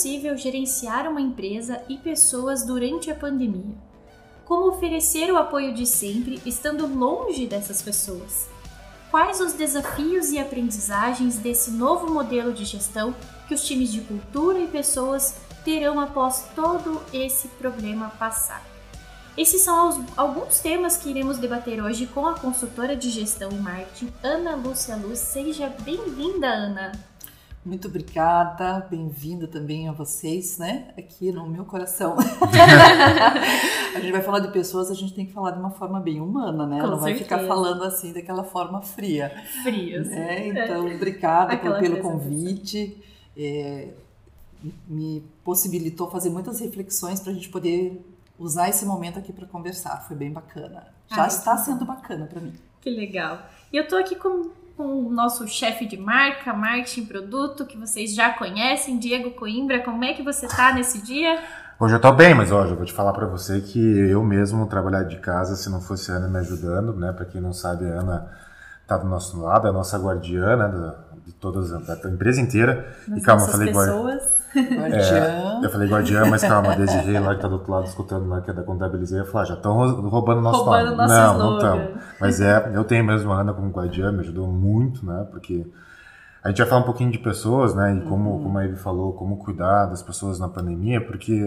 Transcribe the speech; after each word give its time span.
possível 0.00 0.34
gerenciar 0.34 1.06
uma 1.06 1.20
empresa 1.20 1.82
e 1.86 1.98
pessoas 1.98 2.64
durante 2.64 3.10
a 3.10 3.14
pandemia? 3.14 3.76
Como 4.46 4.68
oferecer 4.68 5.30
o 5.30 5.36
apoio 5.36 5.74
de 5.74 5.84
sempre 5.84 6.40
estando 6.46 6.86
longe 6.86 7.46
dessas 7.46 7.82
pessoas? 7.82 8.48
Quais 9.10 9.42
os 9.42 9.52
desafios 9.52 10.30
e 10.30 10.38
aprendizagens 10.38 11.36
desse 11.36 11.70
novo 11.72 12.10
modelo 12.10 12.50
de 12.50 12.64
gestão 12.64 13.14
que 13.46 13.52
os 13.52 13.62
times 13.62 13.92
de 13.92 14.00
cultura 14.00 14.58
e 14.60 14.68
pessoas 14.68 15.36
terão 15.66 16.00
após 16.00 16.46
todo 16.56 17.02
esse 17.12 17.48
problema 17.48 18.08
passar? 18.18 18.64
Esses 19.36 19.60
são 19.60 20.02
alguns 20.16 20.60
temas 20.60 20.96
que 20.96 21.10
iremos 21.10 21.36
debater 21.36 21.82
hoje 21.82 22.06
com 22.06 22.26
a 22.26 22.38
consultora 22.38 22.96
de 22.96 23.10
gestão 23.10 23.50
e 23.52 23.56
marketing, 23.56 24.10
Ana 24.22 24.56
Lúcia 24.56 24.96
Luz. 24.96 25.18
Seja 25.18 25.68
bem-vinda, 25.84 26.48
Ana! 26.48 27.09
Muito 27.64 27.88
obrigada, 27.88 28.86
bem-vinda 28.90 29.46
também 29.46 29.86
a 29.86 29.92
vocês, 29.92 30.56
né? 30.56 30.94
Aqui 30.96 31.30
no 31.30 31.46
meu 31.46 31.66
coração. 31.66 32.16
a 33.94 34.00
gente 34.00 34.12
vai 34.12 34.22
falar 34.22 34.38
de 34.38 34.50
pessoas, 34.50 34.90
a 34.90 34.94
gente 34.94 35.12
tem 35.12 35.26
que 35.26 35.32
falar 35.32 35.50
de 35.50 35.58
uma 35.58 35.70
forma 35.70 36.00
bem 36.00 36.22
humana, 36.22 36.66
né? 36.66 36.80
Com 36.80 36.86
Não 36.86 36.98
vai 36.98 37.12
certeza. 37.12 37.36
ficar 37.38 37.46
falando 37.46 37.84
assim 37.84 38.14
daquela 38.14 38.44
forma 38.44 38.80
fria. 38.80 39.30
Frios. 39.62 40.08
Né? 40.08 40.48
Então, 40.48 40.86
obrigada 40.86 41.54
pelo 41.58 41.98
convite. 41.98 42.96
É, 43.36 43.88
me 44.88 45.22
possibilitou 45.44 46.10
fazer 46.10 46.30
muitas 46.30 46.60
reflexões 46.60 47.20
para 47.20 47.30
a 47.30 47.34
gente 47.34 47.50
poder 47.50 48.02
usar 48.38 48.70
esse 48.70 48.86
momento 48.86 49.18
aqui 49.18 49.34
para 49.34 49.46
conversar. 49.46 50.06
Foi 50.08 50.16
bem 50.16 50.32
bacana. 50.32 50.86
Já 51.10 51.22
Ai, 51.22 51.28
está 51.28 51.58
sendo 51.58 51.84
bacana 51.84 52.24
para 52.24 52.40
mim. 52.40 52.54
Que 52.80 52.88
legal. 52.88 53.38
E 53.70 53.76
eu 53.76 53.86
tô 53.86 53.96
aqui 53.96 54.16
com, 54.16 54.50
com 54.80 55.06
o 55.06 55.12
nosso 55.12 55.46
chefe 55.46 55.84
de 55.84 55.98
marca, 55.98 56.54
marketing 56.54 57.04
produto, 57.04 57.66
que 57.66 57.76
vocês 57.76 58.14
já 58.14 58.32
conhecem, 58.32 58.98
Diego 58.98 59.32
Coimbra. 59.32 59.80
Como 59.80 60.02
é 60.02 60.14
que 60.14 60.22
você 60.22 60.48
tá 60.48 60.72
nesse 60.72 61.02
dia? 61.02 61.38
Hoje 61.78 61.94
eu 61.94 62.00
tô 62.00 62.10
bem, 62.12 62.32
mas 62.32 62.50
hoje 62.50 62.70
eu 62.70 62.76
vou 62.76 62.86
te 62.86 62.92
falar 62.92 63.12
pra 63.12 63.26
você 63.26 63.60
que 63.60 63.78
eu 63.78 64.24
mesmo 64.24 64.66
trabalhar 64.66 65.02
de 65.02 65.18
casa, 65.18 65.54
se 65.54 65.68
não 65.68 65.82
fosse 65.82 66.10
a 66.10 66.14
Ana 66.14 66.28
me 66.28 66.38
ajudando, 66.38 66.94
né? 66.94 67.12
Pra 67.12 67.26
quem 67.26 67.42
não 67.42 67.52
sabe, 67.52 67.84
a 67.84 68.00
Ana 68.00 68.32
tá 68.86 68.96
do 68.96 69.06
nosso 69.06 69.38
lado, 69.38 69.66
é 69.66 69.70
a 69.70 69.72
nossa 69.72 69.98
guardiã, 69.98 70.56
né? 70.56 70.68
Da, 70.68 70.94
de 71.26 71.32
todas, 71.34 71.70
da 71.70 72.10
empresa 72.10 72.40
inteira. 72.40 72.90
Nas 73.06 73.18
e 73.18 73.22
calma, 73.22 73.42
eu 73.42 73.48
falei 73.48 73.70
guardiã. 73.70 74.18
Guardiã. 74.54 75.60
Eu 75.62 75.70
falei 75.70 75.88
guardiã, 75.88 76.26
mas 76.26 76.42
calma, 76.42 76.72
a 76.72 76.76
Desirê 76.76 77.18
lá 77.18 77.34
que 77.34 77.40
tá 77.40 77.48
do 77.48 77.54
outro 77.54 77.72
lado 77.72 77.86
escutando 77.86 78.28
lá, 78.28 78.40
que 78.40 78.50
é 78.50 78.54
da 78.54 78.62
contabilizei, 78.62 79.20
eu 79.20 79.26
falei, 79.26 79.42
ah, 79.42 79.48
já 79.50 79.54
estão 79.54 80.00
roubando 80.08 80.40
nosso 80.40 80.64
Roubando 80.64 80.96
nome. 80.96 81.08
não, 81.08 81.38
não 81.38 81.56
estão. 81.58 81.88
Mas 82.20 82.40
é, 82.40 82.72
eu 82.74 82.84
tenho 82.84 83.04
mesmo 83.04 83.32
a 83.32 83.40
Ana 83.40 83.52
como 83.52 83.70
guardiã, 83.70 84.10
me 84.10 84.20
ajudou 84.20 84.46
muito, 84.48 85.04
né? 85.04 85.26
Porque 85.30 85.66
a 86.42 86.48
gente 86.48 86.58
vai 86.58 86.66
falar 86.66 86.80
um 86.80 86.84
pouquinho 86.84 87.10
de 87.10 87.18
pessoas, 87.18 87.74
né? 87.74 87.94
E 87.96 88.00
como, 88.08 88.42
como 88.42 88.58
a 88.58 88.64
Eve 88.64 88.76
falou, 88.76 89.12
como 89.12 89.36
cuidar 89.36 89.86
das 89.86 90.02
pessoas 90.02 90.38
na 90.40 90.48
pandemia, 90.48 91.00
porque 91.00 91.40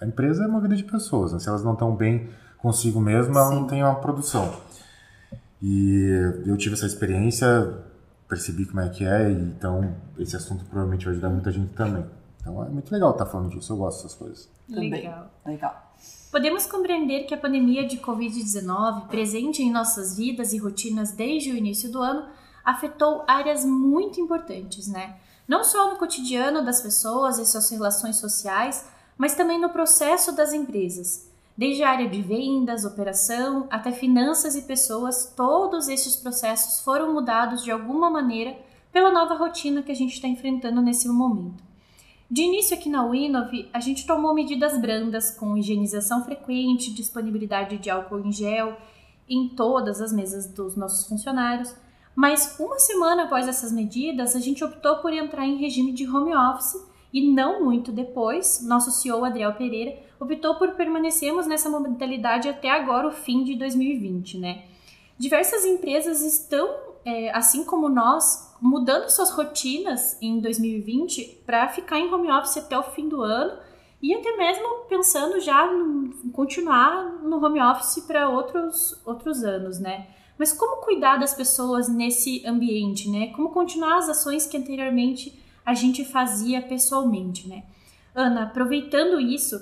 a 0.00 0.04
empresa 0.04 0.44
é 0.44 0.46
uma 0.46 0.60
vida 0.60 0.74
de 0.74 0.84
pessoas, 0.84 1.32
né? 1.32 1.38
Se 1.38 1.48
elas 1.48 1.62
não 1.62 1.72
estão 1.72 1.94
bem 1.94 2.28
consigo 2.58 3.00
mesma, 3.00 3.40
ela 3.40 3.50
não 3.50 3.66
tem 3.66 3.82
uma 3.82 3.94
produção. 3.96 4.52
E 5.62 6.42
eu 6.44 6.56
tive 6.56 6.74
essa 6.74 6.86
experiência, 6.86 7.74
percebi 8.28 8.66
como 8.66 8.80
é 8.80 8.88
que 8.88 9.04
é, 9.04 9.30
então 9.30 9.94
esse 10.18 10.36
assunto 10.36 10.64
provavelmente 10.64 11.04
vai 11.04 11.12
ajudar 11.12 11.30
muita 11.30 11.50
gente 11.52 11.72
também. 11.74 12.04
Então 12.44 12.62
é 12.62 12.68
muito 12.68 12.92
legal 12.92 13.12
estar 13.12 13.24
falando 13.24 13.48
disso, 13.48 13.72
eu 13.72 13.78
gosto 13.78 14.02
dessas 14.02 14.14
coisas. 14.14 14.48
Legal. 14.68 15.30
Legal. 15.46 15.94
Podemos 16.30 16.66
compreender 16.66 17.24
que 17.24 17.32
a 17.32 17.38
pandemia 17.38 17.86
de 17.86 17.96
Covid-19, 17.96 19.06
presente 19.06 19.62
em 19.62 19.72
nossas 19.72 20.14
vidas 20.14 20.52
e 20.52 20.58
rotinas 20.58 21.12
desde 21.12 21.50
o 21.50 21.56
início 21.56 21.90
do 21.90 22.02
ano, 22.02 22.28
afetou 22.62 23.24
áreas 23.26 23.64
muito 23.64 24.20
importantes, 24.20 24.88
né? 24.88 25.16
Não 25.48 25.64
só 25.64 25.90
no 25.90 25.96
cotidiano 25.96 26.62
das 26.62 26.82
pessoas 26.82 27.38
e 27.38 27.46
suas 27.46 27.70
relações 27.70 28.16
sociais, 28.16 28.86
mas 29.16 29.34
também 29.34 29.58
no 29.58 29.70
processo 29.70 30.32
das 30.32 30.52
empresas. 30.52 31.30
Desde 31.56 31.82
a 31.82 31.90
área 31.90 32.08
de 32.08 32.20
vendas, 32.20 32.84
operação, 32.84 33.66
até 33.70 33.90
finanças 33.90 34.54
e 34.54 34.62
pessoas, 34.62 35.32
todos 35.34 35.88
estes 35.88 36.16
processos 36.16 36.80
foram 36.80 37.14
mudados 37.14 37.62
de 37.62 37.70
alguma 37.70 38.10
maneira 38.10 38.58
pela 38.92 39.10
nova 39.10 39.34
rotina 39.34 39.82
que 39.82 39.92
a 39.92 39.96
gente 39.96 40.14
está 40.14 40.28
enfrentando 40.28 40.82
nesse 40.82 41.08
momento. 41.08 41.63
De 42.34 42.42
início 42.42 42.76
aqui 42.76 42.88
na 42.88 43.08
Winov, 43.08 43.70
a 43.72 43.78
gente 43.78 44.08
tomou 44.08 44.34
medidas 44.34 44.76
brandas 44.80 45.30
com 45.30 45.56
higienização 45.56 46.24
frequente, 46.24 46.92
disponibilidade 46.92 47.78
de 47.78 47.88
álcool 47.88 48.18
em 48.18 48.32
gel 48.32 48.76
em 49.28 49.50
todas 49.50 50.00
as 50.00 50.12
mesas 50.12 50.52
dos 50.52 50.74
nossos 50.74 51.06
funcionários. 51.06 51.72
Mas 52.12 52.56
uma 52.58 52.76
semana 52.80 53.22
após 53.22 53.46
essas 53.46 53.70
medidas, 53.70 54.34
a 54.34 54.40
gente 54.40 54.64
optou 54.64 54.96
por 54.96 55.12
entrar 55.12 55.46
em 55.46 55.58
regime 55.58 55.92
de 55.92 56.08
home 56.08 56.34
office 56.34 56.84
e 57.12 57.32
não 57.32 57.62
muito 57.62 57.92
depois, 57.92 58.66
nosso 58.66 58.90
CEO 58.90 59.24
Adriel 59.24 59.54
Pereira 59.54 59.96
optou 60.18 60.56
por 60.56 60.72
permanecermos 60.72 61.46
nessa 61.46 61.70
modalidade 61.70 62.48
até 62.48 62.68
agora, 62.68 63.06
o 63.06 63.12
fim 63.12 63.44
de 63.44 63.54
2020, 63.54 64.38
né? 64.38 64.64
Diversas 65.16 65.64
empresas 65.64 66.20
estão, 66.20 66.68
é, 67.04 67.30
assim 67.30 67.62
como 67.64 67.88
nós, 67.88 68.53
mudando 68.64 69.10
suas 69.10 69.30
rotinas 69.30 70.16
em 70.22 70.40
2020 70.40 71.42
para 71.44 71.68
ficar 71.68 71.98
em 71.98 72.10
home 72.10 72.32
office 72.32 72.56
até 72.56 72.78
o 72.78 72.82
fim 72.82 73.10
do 73.10 73.20
ano 73.20 73.58
e 74.00 74.14
até 74.14 74.34
mesmo 74.38 74.86
pensando 74.88 75.38
já 75.38 75.70
em 75.70 76.30
continuar 76.32 77.04
no 77.22 77.44
home 77.44 77.60
office 77.60 78.02
para 78.06 78.26
outros, 78.26 78.98
outros 79.04 79.44
anos, 79.44 79.78
né? 79.78 80.06
Mas 80.38 80.54
como 80.54 80.82
cuidar 80.82 81.18
das 81.18 81.34
pessoas 81.34 81.90
nesse 81.90 82.42
ambiente, 82.46 83.06
né? 83.10 83.26
Como 83.36 83.50
continuar 83.50 83.98
as 83.98 84.08
ações 84.08 84.46
que 84.46 84.56
anteriormente 84.56 85.38
a 85.64 85.74
gente 85.74 86.02
fazia 86.02 86.62
pessoalmente, 86.62 87.46
né? 87.46 87.64
Ana, 88.14 88.44
aproveitando 88.44 89.20
isso, 89.20 89.60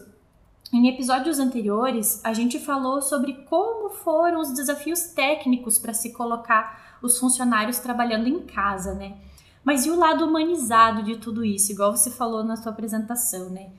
em 0.72 0.88
episódios 0.88 1.38
anteriores 1.38 2.20
a 2.24 2.32
gente 2.32 2.58
falou 2.58 3.02
sobre 3.02 3.34
como 3.44 3.90
foram 3.90 4.40
os 4.40 4.52
desafios 4.52 5.02
técnicos 5.02 5.78
para 5.78 5.92
se 5.92 6.10
colocar 6.10 6.98
os 7.02 7.18
funcionários 7.18 7.78
trabalhando 7.78 8.26
em 8.26 8.40
casa, 8.40 8.94
né? 8.94 9.18
Mas 9.62 9.84
e 9.84 9.90
o 9.90 9.96
lado 9.96 10.24
humanizado 10.24 11.02
de 11.02 11.16
tudo 11.18 11.44
isso, 11.44 11.72
igual 11.72 11.94
você 11.94 12.10
falou 12.10 12.42
na 12.42 12.56
sua 12.56 12.72
apresentação, 12.72 13.50
né? 13.50 13.70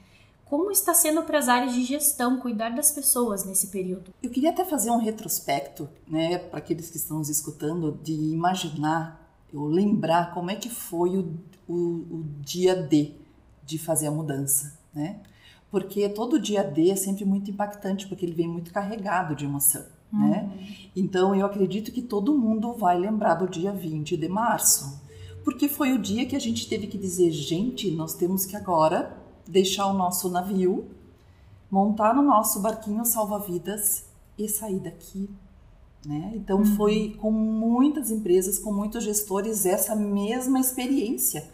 Como 0.46 0.70
está 0.70 0.94
sendo 0.94 1.24
para 1.24 1.40
as 1.40 1.50
áreas 1.50 1.74
de 1.74 1.84
gestão 1.84 2.40
cuidar 2.40 2.70
das 2.70 2.92
pessoas 2.92 3.44
nesse 3.44 3.68
período? 3.68 4.14
Eu 4.22 4.30
queria 4.30 4.52
até 4.52 4.64
fazer 4.64 4.92
um 4.92 5.00
retrospecto, 5.00 5.90
né, 6.08 6.38
para 6.38 6.60
aqueles 6.60 6.92
que 6.92 6.98
estão 6.98 7.18
nos 7.18 7.28
escutando, 7.28 8.00
de 8.04 8.14
imaginar, 8.14 9.20
ou 9.52 9.66
lembrar 9.66 10.31
como 10.31 10.52
é 10.52 10.56
que 10.56 10.70
foi 10.70 11.18
o, 11.18 11.40
o, 11.68 11.74
o 11.74 12.25
dia 12.40 12.75
D 12.75 13.14
de 13.66 13.80
fazer 13.80 14.08
a 14.08 14.12
mudança, 14.12 14.78
né? 14.94 15.22
Porque 15.74 16.08
todo 16.08 16.40
dia 16.40 16.64
D 16.64 16.92
é 16.92 16.96
sempre 16.96 17.26
muito 17.26 17.50
impactante, 17.50 18.06
porque 18.06 18.24
ele 18.24 18.36
vem 18.36 18.48
muito 18.48 18.72
carregado 18.72 19.36
de 19.36 19.46
emoção, 19.46 19.84
né? 20.12 20.48
Então 20.96 21.34
eu 21.34 21.44
acredito 21.48 21.92
que 21.92 22.00
todo 22.00 22.38
mundo 22.38 22.74
vai 22.74 22.96
lembrar 22.96 23.34
do 23.34 23.50
dia 23.50 23.72
20 23.72 24.16
de 24.16 24.30
março, 24.30 25.02
porque 25.44 25.68
foi 25.68 25.92
o 25.92 25.98
dia 25.98 26.28
que 26.28 26.36
a 26.36 26.40
gente 26.40 26.70
teve 26.70 26.86
que 26.86 26.96
dizer, 26.96 27.32
gente, 27.32 27.90
nós 27.90 28.14
temos 28.14 28.46
que 28.46 28.56
agora 28.56 29.18
deixar 29.48 29.88
o 29.88 29.94
nosso 29.94 30.30
navio, 30.30 30.92
montar 31.72 32.14
no 32.14 32.22
nosso 32.22 32.60
barquinho 32.60 33.04
salva-vidas 33.04 34.06
e 34.38 34.48
sair 34.48 34.80
daqui. 34.80 35.28
Né? 36.06 36.34
Então 36.36 36.64
foi 36.64 37.18
com 37.20 37.32
muitas 37.32 38.12
empresas, 38.12 38.60
com 38.60 38.72
muitos 38.72 39.04
gestores 39.04 39.66
essa 39.66 39.96
mesma 39.96 40.60
experiência. 40.60 41.50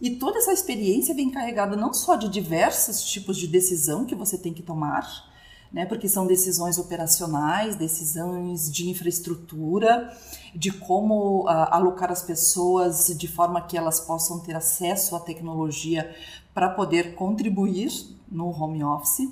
E 0.00 0.10
toda 0.10 0.38
essa 0.38 0.52
experiência 0.52 1.14
vem 1.14 1.30
carregada 1.30 1.76
não 1.76 1.92
só 1.94 2.16
de 2.16 2.28
diversos 2.28 3.02
tipos 3.02 3.36
de 3.36 3.46
decisão 3.46 4.04
que 4.04 4.14
você 4.14 4.36
tem 4.36 4.52
que 4.52 4.62
tomar, 4.62 5.24
né? 5.72 5.86
Porque 5.86 6.08
são 6.08 6.26
decisões 6.26 6.78
operacionais, 6.78 7.76
decisões 7.76 8.70
de 8.70 8.88
infraestrutura, 8.88 10.14
de 10.54 10.70
como 10.70 11.46
ah, 11.48 11.76
alocar 11.76 12.10
as 12.12 12.22
pessoas 12.22 13.08
de 13.16 13.26
forma 13.26 13.60
que 13.60 13.76
elas 13.76 14.00
possam 14.00 14.38
ter 14.40 14.54
acesso 14.54 15.16
à 15.16 15.20
tecnologia 15.20 16.14
para 16.54 16.68
poder 16.68 17.14
contribuir 17.14 17.90
no 18.30 18.48
home 18.48 18.82
office. 18.82 19.28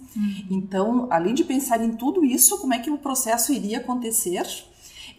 Então, 0.50 1.08
além 1.10 1.34
de 1.34 1.44
pensar 1.44 1.82
em 1.82 1.92
tudo 1.92 2.24
isso, 2.24 2.58
como 2.58 2.74
é 2.74 2.78
que 2.78 2.90
o 2.90 2.98
processo 2.98 3.52
iria 3.52 3.78
acontecer, 3.78 4.46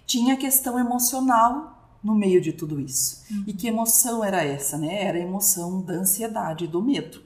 tinha 0.05 0.35
a 0.35 0.37
questão 0.37 0.79
emocional 0.79 1.74
no 2.05 2.13
meio 2.13 2.39
de 2.39 2.53
tudo 2.53 2.79
isso. 2.79 3.25
E 3.47 3.51
que 3.51 3.67
emoção 3.67 4.23
era 4.23 4.43
essa, 4.43 4.77
né? 4.77 5.03
Era 5.03 5.17
a 5.17 5.21
emoção 5.21 5.81
da 5.81 5.95
ansiedade, 5.95 6.67
do 6.67 6.79
medo. 6.79 7.19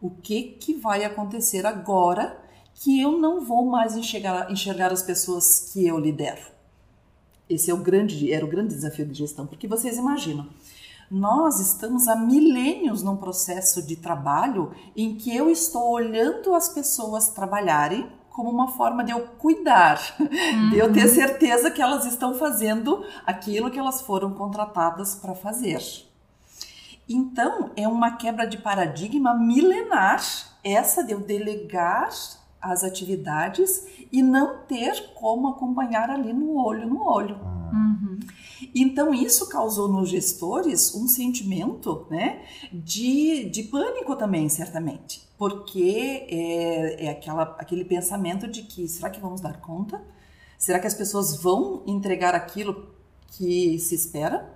O 0.00 0.10
que 0.10 0.42
que 0.42 0.74
vai 0.74 1.04
acontecer 1.04 1.64
agora 1.64 2.36
que 2.74 3.00
eu 3.00 3.16
não 3.16 3.40
vou 3.40 3.64
mais 3.64 3.96
enxergar, 3.96 4.50
enxergar 4.50 4.92
as 4.92 5.00
pessoas 5.00 5.70
que 5.72 5.86
eu 5.86 5.96
lidero? 5.96 6.42
Esse 7.48 7.70
é 7.70 7.74
o 7.74 7.78
grande, 7.78 8.32
era 8.32 8.44
o 8.44 8.48
grande 8.48 8.74
desafio 8.74 9.06
de 9.06 9.14
gestão, 9.14 9.46
porque 9.46 9.68
vocês 9.68 9.96
imaginam, 9.96 10.48
nós 11.08 11.60
estamos 11.60 12.08
há 12.08 12.16
milênios 12.16 13.04
num 13.04 13.16
processo 13.16 13.80
de 13.80 13.94
trabalho 13.94 14.72
em 14.96 15.14
que 15.14 15.34
eu 15.34 15.48
estou 15.48 15.88
olhando 15.92 16.52
as 16.52 16.68
pessoas 16.68 17.28
trabalharem 17.28 18.08
como 18.36 18.50
uma 18.50 18.68
forma 18.68 19.02
de 19.02 19.12
eu 19.12 19.20
cuidar, 19.38 19.98
de 20.70 20.76
eu 20.76 20.92
ter 20.92 21.08
certeza 21.08 21.70
que 21.70 21.80
elas 21.80 22.04
estão 22.04 22.34
fazendo 22.34 23.02
aquilo 23.24 23.70
que 23.70 23.78
elas 23.78 24.02
foram 24.02 24.34
contratadas 24.34 25.14
para 25.14 25.34
fazer. 25.34 25.82
Então, 27.08 27.70
é 27.74 27.88
uma 27.88 28.16
quebra 28.16 28.46
de 28.46 28.58
paradigma 28.58 29.32
milenar 29.32 30.22
essa 30.62 31.02
de 31.02 31.12
eu 31.12 31.20
delegar 31.20 32.10
as 32.60 32.84
atividades 32.84 33.86
e 34.12 34.22
não 34.22 34.58
ter 34.64 35.14
como 35.14 35.48
acompanhar 35.48 36.10
ali 36.10 36.32
no 36.32 36.56
olho 36.62 36.86
no 36.86 37.02
olho. 37.02 37.36
Uhum. 37.72 38.20
Então, 38.74 39.14
isso 39.14 39.48
causou 39.48 39.88
nos 39.88 40.10
gestores 40.10 40.94
um 40.94 41.08
sentimento 41.08 42.06
né, 42.10 42.42
de, 42.70 43.48
de 43.48 43.62
pânico 43.62 44.14
também, 44.14 44.46
certamente, 44.50 45.25
porque 45.38 46.26
é, 46.30 47.06
é 47.06 47.10
aquela, 47.10 47.42
aquele 47.58 47.84
pensamento 47.84 48.48
de 48.48 48.62
que 48.62 48.88
será 48.88 49.10
que 49.10 49.20
vamos 49.20 49.40
dar 49.40 49.60
conta? 49.60 50.02
Será 50.58 50.78
que 50.78 50.86
as 50.86 50.94
pessoas 50.94 51.40
vão 51.42 51.82
entregar 51.86 52.34
aquilo 52.34 52.94
que 53.28 53.78
se 53.78 53.94
espera? 53.94 54.54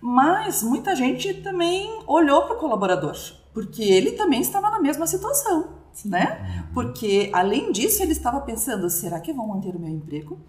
Mas 0.00 0.62
muita 0.62 0.96
gente 0.96 1.32
também 1.34 2.02
olhou 2.08 2.42
para 2.42 2.56
o 2.56 2.58
colaborador, 2.58 3.16
porque 3.54 3.82
ele 3.84 4.12
também 4.12 4.40
estava 4.40 4.68
na 4.68 4.80
mesma 4.80 5.06
situação, 5.06 5.68
Sim. 5.92 6.08
né? 6.08 6.68
Porque 6.74 7.30
além 7.32 7.70
disso 7.70 8.02
ele 8.02 8.10
estava 8.10 8.40
pensando: 8.40 8.90
será 8.90 9.20
que 9.20 9.32
vão 9.32 9.46
manter 9.46 9.76
o 9.76 9.78
meu 9.78 9.90
emprego? 9.90 10.40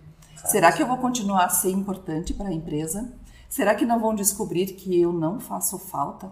Será 0.46 0.72
que 0.72 0.82
eu 0.82 0.88
vou 0.88 0.98
continuar 0.98 1.46
a 1.46 1.50
ser 1.50 1.70
importante 1.70 2.34
para 2.34 2.50
a 2.50 2.54
empresa? 2.54 3.14
Será 3.48 3.76
que 3.76 3.86
não 3.86 4.00
vão 4.00 4.16
descobrir 4.16 4.74
que 4.74 5.00
eu 5.00 5.14
não 5.14 5.40
faço 5.40 5.78
falta? 5.78 6.32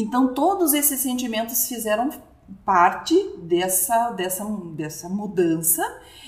Então 0.00 0.32
todos 0.32 0.74
esses 0.74 1.00
sentimentos 1.00 1.66
fizeram 1.66 2.08
parte 2.64 3.14
dessa 3.42 4.10
dessa 4.12 4.44
dessa 4.76 5.08
mudança 5.08 5.82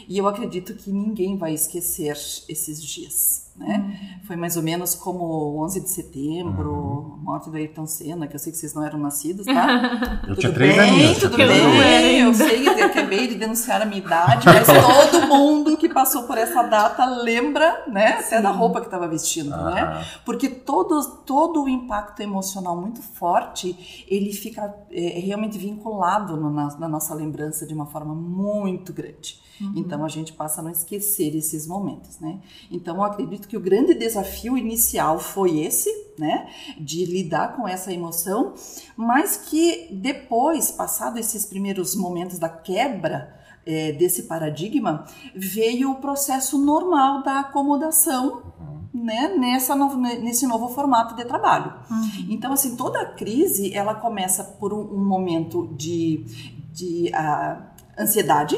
e 0.08 0.18
eu 0.18 0.26
acredito 0.26 0.74
que 0.74 0.90
ninguém 0.90 1.38
vai 1.38 1.54
esquecer 1.54 2.10
esses 2.48 2.82
dias. 2.82 3.49
Né? 3.60 3.76
Uhum. 3.76 4.20
Foi 4.24 4.36
mais 4.36 4.56
ou 4.56 4.62
menos 4.62 4.94
como 4.94 5.62
11 5.64 5.80
de 5.80 5.90
setembro, 5.90 6.70
uhum. 6.70 7.18
morte 7.22 7.50
do 7.50 7.56
Ayrton 7.56 7.86
Senna, 7.86 8.26
que 8.26 8.34
eu 8.34 8.38
sei 8.38 8.50
que 8.50 8.58
vocês 8.58 8.72
não 8.72 8.82
eram 8.82 8.98
nascidos, 8.98 9.44
tá? 9.44 10.20
Eu 10.24 10.28
tudo 10.28 10.40
tinha 10.40 10.52
três 10.52 10.78
aninhos. 10.78 11.18
Tudo 11.18 11.36
bem, 11.36 12.20
eu, 12.20 12.28
eu 12.28 12.34
sei, 12.34 12.66
eu 12.66 12.86
acabei 12.86 13.26
de 13.28 13.34
denunciar 13.34 13.82
a 13.82 13.84
minha 13.84 14.00
idade, 14.00 14.46
mas 14.46 14.66
todo 15.12 15.26
mundo 15.26 15.76
que 15.76 15.88
passou 15.88 16.22
por 16.22 16.38
essa 16.38 16.62
data 16.62 17.04
lembra, 17.04 17.84
né? 17.88 18.18
Até 18.20 18.40
da 18.40 18.50
roupa 18.50 18.80
que 18.80 18.86
estava 18.86 19.06
vestindo, 19.06 19.52
ah. 19.52 19.70
né? 19.70 20.06
Porque 20.24 20.48
todo, 20.48 21.04
todo 21.26 21.64
o 21.64 21.68
impacto 21.68 22.20
emocional 22.20 22.76
muito 22.76 23.02
forte, 23.02 24.04
ele 24.08 24.32
fica 24.32 24.74
é, 24.90 25.20
realmente 25.20 25.58
vinculado 25.58 26.36
no, 26.36 26.50
na, 26.50 26.78
na 26.78 26.88
nossa 26.88 27.14
lembrança 27.14 27.66
de 27.66 27.74
uma 27.74 27.86
forma 27.86 28.14
muito 28.14 28.92
grande. 28.92 29.38
Uhum. 29.60 29.74
Então 29.76 30.04
a 30.04 30.08
gente 30.08 30.32
passa 30.32 30.60
a 30.60 30.64
não 30.64 30.70
esquecer 30.70 31.36
esses 31.36 31.66
momentos, 31.66 32.18
né? 32.18 32.40
Então 32.70 32.96
eu 32.96 33.02
acredito 33.02 33.46
que 33.50 33.56
o 33.56 33.60
grande 33.60 33.94
desafio 33.94 34.56
inicial 34.56 35.18
foi 35.18 35.58
esse, 35.58 35.90
né? 36.16 36.48
De 36.78 37.04
lidar 37.04 37.56
com 37.56 37.66
essa 37.66 37.92
emoção, 37.92 38.54
mas 38.96 39.36
que 39.36 39.88
depois, 39.90 40.70
passado 40.70 41.18
esses 41.18 41.44
primeiros 41.44 41.96
momentos 41.96 42.38
da 42.38 42.48
quebra 42.48 43.36
é, 43.66 43.90
desse 43.90 44.22
paradigma, 44.22 45.04
veio 45.34 45.90
o 45.90 45.96
processo 45.96 46.64
normal 46.64 47.24
da 47.24 47.40
acomodação 47.40 48.54
né, 48.94 49.34
nessa 49.36 49.74
no, 49.74 49.96
nesse 49.96 50.46
novo 50.46 50.68
formato 50.68 51.16
de 51.16 51.24
trabalho. 51.24 51.74
Uhum. 51.90 52.26
Então, 52.30 52.52
assim, 52.52 52.76
toda 52.76 53.04
crise 53.04 53.74
ela 53.74 53.96
começa 53.96 54.44
por 54.44 54.72
um, 54.72 54.94
um 54.94 55.04
momento 55.04 55.74
de, 55.76 56.24
de 56.72 57.10
uh, 57.10 57.62
ansiedade, 58.00 58.56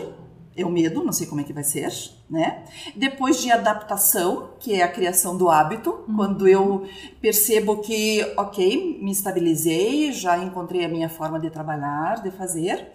é 0.56 0.64
o 0.64 0.70
medo, 0.70 1.02
não 1.02 1.12
sei 1.12 1.26
como 1.26 1.40
é 1.40 1.44
que 1.44 1.52
vai 1.52 1.64
ser, 1.64 1.90
né? 2.28 2.64
Depois 2.94 3.40
de 3.40 3.50
adaptação, 3.50 4.50
que 4.60 4.74
é 4.74 4.82
a 4.82 4.88
criação 4.88 5.36
do 5.36 5.48
hábito, 5.48 6.04
uhum. 6.06 6.16
quando 6.16 6.46
eu 6.46 6.86
percebo 7.20 7.78
que, 7.78 8.22
ok, 8.36 8.98
me 9.02 9.10
estabilizei, 9.10 10.12
já 10.12 10.38
encontrei 10.38 10.84
a 10.84 10.88
minha 10.88 11.08
forma 11.08 11.40
de 11.40 11.50
trabalhar, 11.50 12.22
de 12.22 12.30
fazer. 12.30 12.92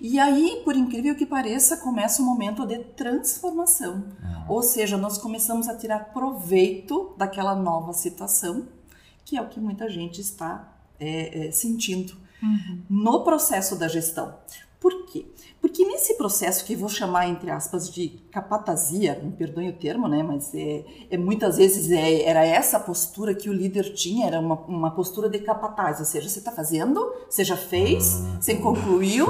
E 0.00 0.18
aí, 0.18 0.60
por 0.64 0.76
incrível 0.76 1.14
que 1.14 1.24
pareça, 1.24 1.78
começa 1.78 2.20
o 2.20 2.24
um 2.24 2.28
momento 2.28 2.66
de 2.66 2.78
transformação. 2.78 3.94
Uhum. 3.94 4.44
Ou 4.48 4.62
seja, 4.62 4.98
nós 4.98 5.16
começamos 5.16 5.68
a 5.68 5.76
tirar 5.76 6.12
proveito 6.12 7.14
daquela 7.16 7.54
nova 7.54 7.94
situação, 7.94 8.68
que 9.24 9.36
é 9.36 9.42
o 9.42 9.48
que 9.48 9.58
muita 9.58 9.88
gente 9.88 10.20
está 10.20 10.76
é, 11.00 11.46
é, 11.46 11.50
sentindo 11.52 12.14
uhum. 12.42 12.82
no 12.88 13.24
processo 13.24 13.76
da 13.76 13.88
gestão. 13.88 14.34
Por 14.80 15.06
quê? 15.06 15.26
Porque 15.68 15.84
nesse 15.84 16.14
processo 16.14 16.64
que 16.64 16.74
vou 16.74 16.88
chamar, 16.88 17.28
entre 17.28 17.50
aspas, 17.50 17.90
de 17.90 18.08
capatazia, 18.32 19.20
me 19.22 19.32
perdoe 19.32 19.68
o 19.68 19.72
termo, 19.74 20.08
né, 20.08 20.22
mas 20.22 20.54
é, 20.54 20.82
é 21.10 21.18
muitas 21.18 21.58
vezes 21.58 21.90
é, 21.90 22.22
era 22.22 22.42
essa 22.42 22.80
postura 22.80 23.34
que 23.34 23.50
o 23.50 23.52
líder 23.52 23.92
tinha, 23.92 24.26
era 24.26 24.40
uma, 24.40 24.54
uma 24.62 24.90
postura 24.90 25.28
de 25.28 25.40
capataz, 25.40 25.98
ou 25.98 26.06
seja, 26.06 26.26
você 26.26 26.38
está 26.38 26.50
fazendo, 26.50 27.12
você 27.28 27.44
já 27.44 27.56
fez, 27.56 28.14
uhum. 28.14 28.40
você 28.40 28.54
concluiu, 28.54 29.26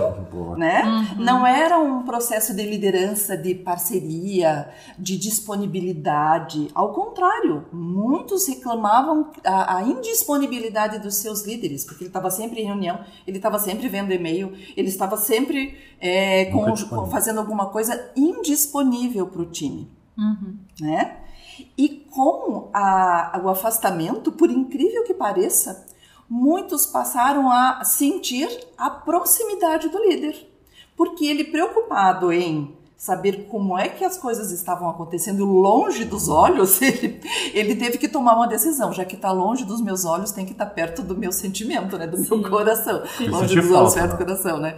né? 0.57 0.85
Uhum. 0.85 1.25
Não 1.25 1.45
era 1.45 1.77
um 1.77 2.05
processo 2.05 2.55
de 2.55 2.63
liderança, 2.63 3.37
de 3.37 3.57
parceria, 3.57 4.69
de 4.97 5.19
disponibilidade. 5.19 6.69
Ao 6.73 6.93
contrário, 6.93 7.67
muitos 7.73 8.47
reclamavam 8.47 9.33
a, 9.45 9.79
a 9.79 9.83
indisponibilidade 9.83 11.01
dos 11.01 11.17
seus 11.17 11.45
líderes, 11.45 11.85
porque 11.85 12.05
ele 12.05 12.11
estava 12.11 12.31
sempre 12.31 12.61
em 12.61 12.65
reunião, 12.65 13.01
ele 13.27 13.39
estava 13.39 13.59
sempre 13.59 13.89
vendo 13.89 14.13
e-mail, 14.13 14.53
ele 14.77 14.89
estava 14.89 15.17
sempre 15.17 15.89
é, 16.01 16.28
com, 16.47 16.75
com, 16.89 17.07
fazendo 17.07 17.41
alguma 17.41 17.67
coisa 17.67 18.11
indisponível 18.17 19.27
para 19.27 19.43
o 19.43 19.47
time. 19.47 19.91
Uhum. 20.17 20.57
Né? 20.81 21.19
E 21.77 21.89
com 22.11 22.71
a, 22.73 23.41
o 23.43 23.49
afastamento, 23.49 24.33
por 24.33 24.51
incrível 24.51 25.05
que 25.05 25.15
pareça, 25.15 25.87
muitos 26.29 26.87
passaram 26.87 27.51
a 27.51 27.85
sentir 27.85 28.49
a 28.77 28.91
proximidade 28.91 29.89
do 29.89 29.99
líder. 29.99 30.47
Porque 30.97 31.27
ele, 31.27 31.45
preocupado 31.45 32.33
em 32.33 32.77
saber 32.99 33.47
como 33.49 33.79
é 33.79 33.89
que 33.89 34.05
as 34.05 34.19
coisas 34.19 34.51
estavam 34.51 34.91
acontecendo 34.91 35.45
longe 35.45 36.05
dos 36.05 36.29
olhos, 36.29 36.83
ele, 36.83 37.21
ele 37.55 37.77
teve 37.77 37.97
que 37.97 38.09
tomar 38.09 38.35
uma 38.35 38.49
decisão, 38.49 38.93
já 38.93 39.05
que 39.05 39.15
está 39.15 39.31
longe 39.31 39.65
dos 39.65 39.81
meus 39.81 40.05
olhos, 40.05 40.33
tem 40.33 40.45
que 40.45 40.51
estar 40.51 40.67
tá 40.67 40.71
perto 40.71 41.01
do 41.01 41.17
meu 41.17 41.31
sentimento, 41.31 41.97
né, 41.97 42.09
do 42.09 42.17
Sim. 42.17 42.41
meu 42.41 42.51
coração, 42.51 43.05
Sim. 43.17 43.29
longe 43.29 43.55
dos 43.55 43.71
olhos, 43.71 43.95
perto 43.95 44.11
do 44.11 44.19
coração, 44.19 44.59
né? 44.59 44.77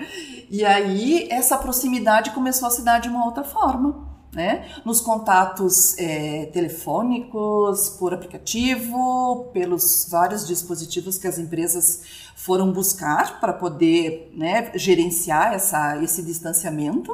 E 0.50 0.62
aí 0.66 1.28
essa 1.30 1.56
proximidade 1.56 2.32
começou 2.32 2.68
a 2.68 2.70
se 2.70 2.82
dar 2.82 3.00
de 3.00 3.08
uma 3.08 3.24
outra 3.24 3.42
forma. 3.42 4.10
Né? 4.32 4.68
Nos 4.84 5.00
contatos 5.00 5.98
é, 5.98 6.46
telefônicos, 6.52 7.88
por 7.98 8.14
aplicativo, 8.14 9.50
pelos 9.52 10.06
vários 10.08 10.46
dispositivos 10.46 11.18
que 11.18 11.26
as 11.26 11.36
empresas 11.36 12.02
foram 12.36 12.70
buscar 12.70 13.40
para 13.40 13.52
poder 13.52 14.32
né, 14.36 14.70
gerenciar 14.76 15.52
essa, 15.52 16.00
esse 16.00 16.22
distanciamento. 16.22 17.12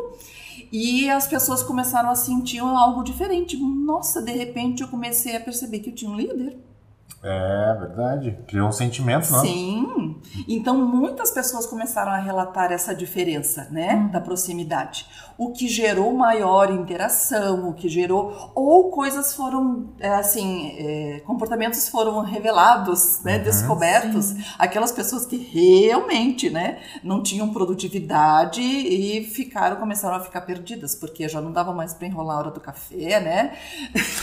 E 0.78 1.08
as 1.08 1.26
pessoas 1.26 1.62
começaram 1.62 2.10
a 2.10 2.14
sentir 2.14 2.58
algo 2.58 3.02
diferente. 3.02 3.56
Nossa, 3.56 4.20
de 4.20 4.32
repente 4.32 4.82
eu 4.82 4.88
comecei 4.88 5.34
a 5.34 5.40
perceber 5.40 5.78
que 5.78 5.88
eu 5.88 5.94
tinha 5.94 6.10
um 6.10 6.14
líder. 6.14 6.54
É 7.22 7.74
verdade. 7.80 8.38
Criou 8.46 8.68
um 8.68 8.72
sentimento, 8.72 9.32
não? 9.32 9.40
Sim. 9.40 10.20
Então 10.46 10.76
muitas 10.76 11.30
pessoas 11.30 11.64
começaram 11.64 12.12
a 12.12 12.18
relatar 12.18 12.70
essa 12.72 12.94
diferença, 12.94 13.66
né, 13.70 13.94
hum. 13.94 14.08
da 14.08 14.20
proximidade. 14.20 15.06
O 15.38 15.52
que 15.52 15.68
gerou 15.68 16.12
maior 16.14 16.70
interação, 16.70 17.68
o 17.68 17.74
que 17.74 17.88
gerou 17.88 18.52
ou 18.54 18.90
coisas 18.90 19.34
foram 19.34 19.88
é, 20.00 20.08
assim, 20.08 20.74
é, 20.78 21.22
comportamentos 21.26 21.88
foram 21.88 22.20
revelados, 22.20 23.20
né, 23.22 23.36
uhum. 23.36 23.44
descobertos. 23.44 24.26
Sim. 24.26 24.44
Aquelas 24.58 24.92
pessoas 24.92 25.26
que 25.26 25.36
realmente, 25.36 26.48
né, 26.50 26.78
não 27.02 27.22
tinham 27.22 27.52
produtividade 27.52 28.60
e 28.60 29.24
ficaram 29.24 29.76
começaram 29.76 30.16
a 30.16 30.20
ficar 30.20 30.40
perdidas 30.42 30.94
porque 30.94 31.28
já 31.28 31.40
não 31.40 31.52
dava 31.52 31.72
mais 31.72 31.94
para 31.94 32.06
enrolar 32.06 32.36
a 32.36 32.40
hora 32.40 32.50
do 32.50 32.60
café, 32.60 33.20
né? 33.20 33.52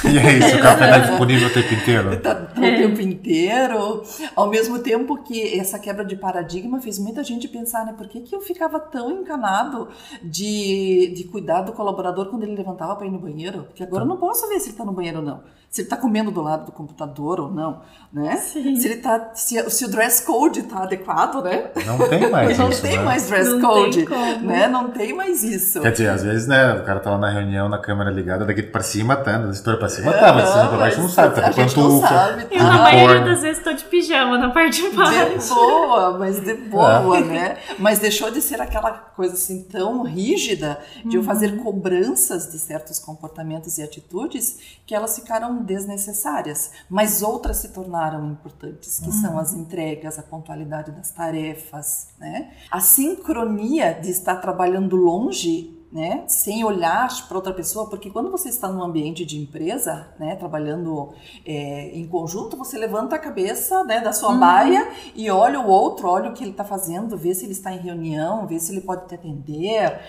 E 0.05 0.17
é 0.17 0.38
isso, 0.38 0.58
o 0.58 0.62
café 0.62 0.86
está 0.86 0.98
disponível 1.08 1.48
o 1.48 1.53
tempo 1.53 1.74
inteiro. 1.74 2.22
Tá, 2.22 2.36
tá 2.36 2.62
o 2.62 2.63
tempo 2.63 3.01
inteiro. 3.01 4.03
Ao 4.36 4.50
mesmo 4.50 4.79
tempo 4.79 5.17
que 5.24 5.60
essa 5.60 5.79
quebra 5.79 6.03
de 6.03 6.15
paradigma 6.15 6.79
fez 6.79 7.00
muita 7.00 7.24
gente 7.24 7.48
pensar, 7.48 7.86
né? 7.86 7.93
Por 7.98 8.08
que, 8.08 8.22
que 8.22 8.36
eu 8.36 8.41
ficava 8.41 8.79
tão 8.79 9.12
encanado 9.12 9.89
de, 10.22 11.02
de 11.07 11.24
cuidar 11.25 11.62
do 11.62 11.72
colaborador 11.74 12.27
quando 12.27 12.43
ele 12.43 12.55
levantava 12.55 12.95
para 12.95 13.05
ir 13.07 13.12
no 13.12 13.19
banheiro? 13.19 13.63
Porque 13.63 13.83
agora 13.83 14.03
eu 14.03 14.07
não 14.07 14.17
posso 14.17 14.48
ver 14.48 14.60
se 14.60 14.65
ele 14.67 14.72
está 14.74 14.86
no 14.86 14.91
banheiro 14.93 15.19
ou 15.19 15.24
não. 15.25 15.41
Se 15.69 15.81
ele 15.81 15.88
está 15.88 15.98
comendo 15.98 16.29
do 16.29 16.39
lado 16.39 16.67
do 16.67 16.72
computador 16.72 17.39
ou 17.39 17.51
não, 17.51 17.81
né? 18.13 18.36
Sim. 18.38 18.75
Se 18.75 18.88
ele 18.88 18.98
tá, 18.98 19.31
se, 19.33 19.57
se 19.72 19.86
o 19.86 19.88
dress 19.89 20.24
code 20.24 20.60
está 20.60 20.83
adequado, 20.83 21.41
né? 21.43 21.72
Não 21.88 21.98
tem 22.07 22.29
mais 22.29 22.57
não 22.60 22.69
isso, 22.69 22.81
tem 22.83 22.98
né? 22.98 23.03
mais 23.03 23.27
dress 23.27 23.50
Não 23.50 23.60
code, 23.62 23.98
tem 23.98 24.05
como. 24.05 24.45
né? 24.45 24.67
Não 24.67 24.91
tem 24.91 25.13
mais 25.15 25.43
isso. 25.43 25.81
Quer 25.81 25.91
dizer, 25.91 26.10
às 26.10 26.22
vezes, 26.24 26.48
né, 26.48 26.75
o 26.75 26.83
cara 26.86 27.00
tá 27.00 27.10
lá 27.10 27.17
na 27.17 27.29
reunião, 27.31 27.67
na 27.67 27.79
câmera 27.79 28.12
ligada, 28.12 28.45
daqui 28.45 28.62
pra 28.62 28.83
cima 28.83 29.15
tá, 29.15 29.39
da 29.39 29.50
história 29.50 29.79
pra 29.79 29.89
cima 29.89 30.13
tá, 30.13 30.31
mas 30.31 30.45
de 30.45 30.51
cima 30.51 30.67
pra 30.67 30.77
baixo 30.77 31.01
não 31.01 31.10
sabe, 31.10 31.36
tá 31.36 31.48
a 31.48 31.50
com 31.50 31.55
pantufa, 31.55 32.07
sabe, 32.07 32.48
Eu, 32.51 32.63
na 32.63 32.69
tá? 32.69 32.77
maioria 32.83 33.05
Uniforme. 33.07 33.29
das 33.33 33.41
vezes, 33.41 33.63
tô 33.63 33.74
de 33.74 33.83
pijama 33.86 34.38
na 34.38 34.50
parte 34.51 34.79
de 34.79 34.95
baixo. 34.95 35.19
Depois 35.25 35.50
boa, 35.50 36.17
mas 36.19 36.39
de 36.39 36.53
boa, 36.53 37.17
é. 37.17 37.22
né? 37.22 37.57
Mas 37.79 37.98
deixou 37.98 38.29
de 38.29 38.41
ser 38.43 38.62
aquela 38.62 38.91
coisa 38.91 39.33
assim 39.33 39.63
tão 39.63 40.03
rígida 40.03 40.77
de 41.01 41.17
uhum. 41.17 41.23
eu 41.23 41.23
fazer 41.23 41.62
cobranças 41.63 42.51
de 42.51 42.59
certos 42.59 43.00
comportamentos 43.00 43.77
e 43.77 43.83
atitudes 43.83 44.59
que 44.85 44.95
elas 44.95 45.15
ficaram 45.15 45.63
desnecessárias, 45.63 46.71
mas 46.89 47.21
outras 47.21 47.57
se 47.57 47.69
tornaram 47.69 48.31
importantes, 48.31 49.00
que 49.00 49.07
uhum. 49.07 49.21
são 49.21 49.38
as 49.38 49.53
entregas, 49.53 50.19
a 50.19 50.23
pontualidade 50.23 50.91
das 50.91 51.12
tarefas, 51.12 52.07
né? 52.19 52.51
A 52.71 52.79
sincronia 52.79 53.93
de 53.93 54.09
estar 54.09 54.38
trabalhando 54.38 54.95
longe 54.95 55.83
né, 55.93 56.23
sem 56.27 56.63
olhar 56.63 57.07
para 57.27 57.38
outra 57.38 57.53
pessoa, 57.53 57.88
porque 57.88 58.09
quando 58.09 58.31
você 58.31 58.50
está 58.50 58.67
num 58.67 58.81
ambiente 58.81 59.23
de 59.23 59.38
empresa, 59.38 60.07
né, 60.17 60.35
trabalhando 60.35 61.13
é, 61.45 61.91
em 61.93 62.07
conjunto, 62.07 62.57
você 62.57 62.79
levanta 62.79 63.15
a 63.15 63.19
cabeça 63.19 63.83
né, 63.83 64.00
da 64.00 64.12
sua 64.12 64.31
uhum. 64.31 64.39
baia 64.39 64.88
e 65.15 65.29
olha 65.29 65.59
o 65.59 65.67
outro, 65.67 66.07
olha 66.07 66.31
o 66.31 66.33
que 66.33 66.43
ele 66.43 66.50
está 66.50 66.63
fazendo, 66.63 67.15
vê 67.15 67.35
se 67.35 67.45
ele 67.45 67.51
está 67.51 67.71
em 67.71 67.77
reunião, 67.77 68.47
vê 68.47 68.59
se 68.59 68.71
ele 68.71 68.81
pode 68.81 69.07
te 69.07 69.13
atender. 69.13 70.00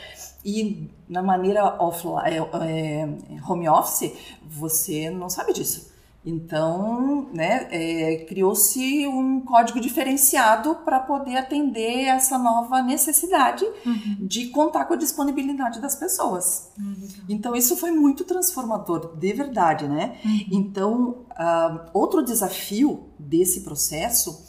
E 0.44 0.90
na 1.08 1.22
maneira 1.22 1.76
offline, 1.82 2.36
é, 2.60 2.98
é, 2.98 3.08
home 3.48 3.68
office, 3.68 4.12
você 4.42 5.08
não 5.10 5.30
sabe 5.30 5.52
disso. 5.52 5.94
Então, 6.26 7.28
né, 7.34 7.68
é, 7.70 8.24
criou-se 8.24 9.06
um 9.06 9.40
código 9.40 9.78
diferenciado 9.78 10.76
para 10.76 10.98
poder 10.98 11.36
atender 11.36 12.04
essa 12.04 12.38
nova 12.38 12.82
necessidade 12.82 13.62
uhum. 13.84 14.16
de 14.20 14.48
contar 14.48 14.86
com 14.86 14.94
a 14.94 14.96
disponibilidade 14.96 15.80
das 15.82 15.94
pessoas. 15.94 16.72
Uhum. 16.78 17.08
Então, 17.28 17.54
isso 17.54 17.76
foi 17.76 17.90
muito 17.90 18.24
transformador, 18.24 19.14
de 19.16 19.32
verdade, 19.34 19.86
né? 19.86 20.16
Uhum. 20.24 20.46
Então, 20.50 21.26
uh, 21.32 21.90
outro 21.92 22.24
desafio 22.24 23.10
desse 23.18 23.60
processo 23.60 24.42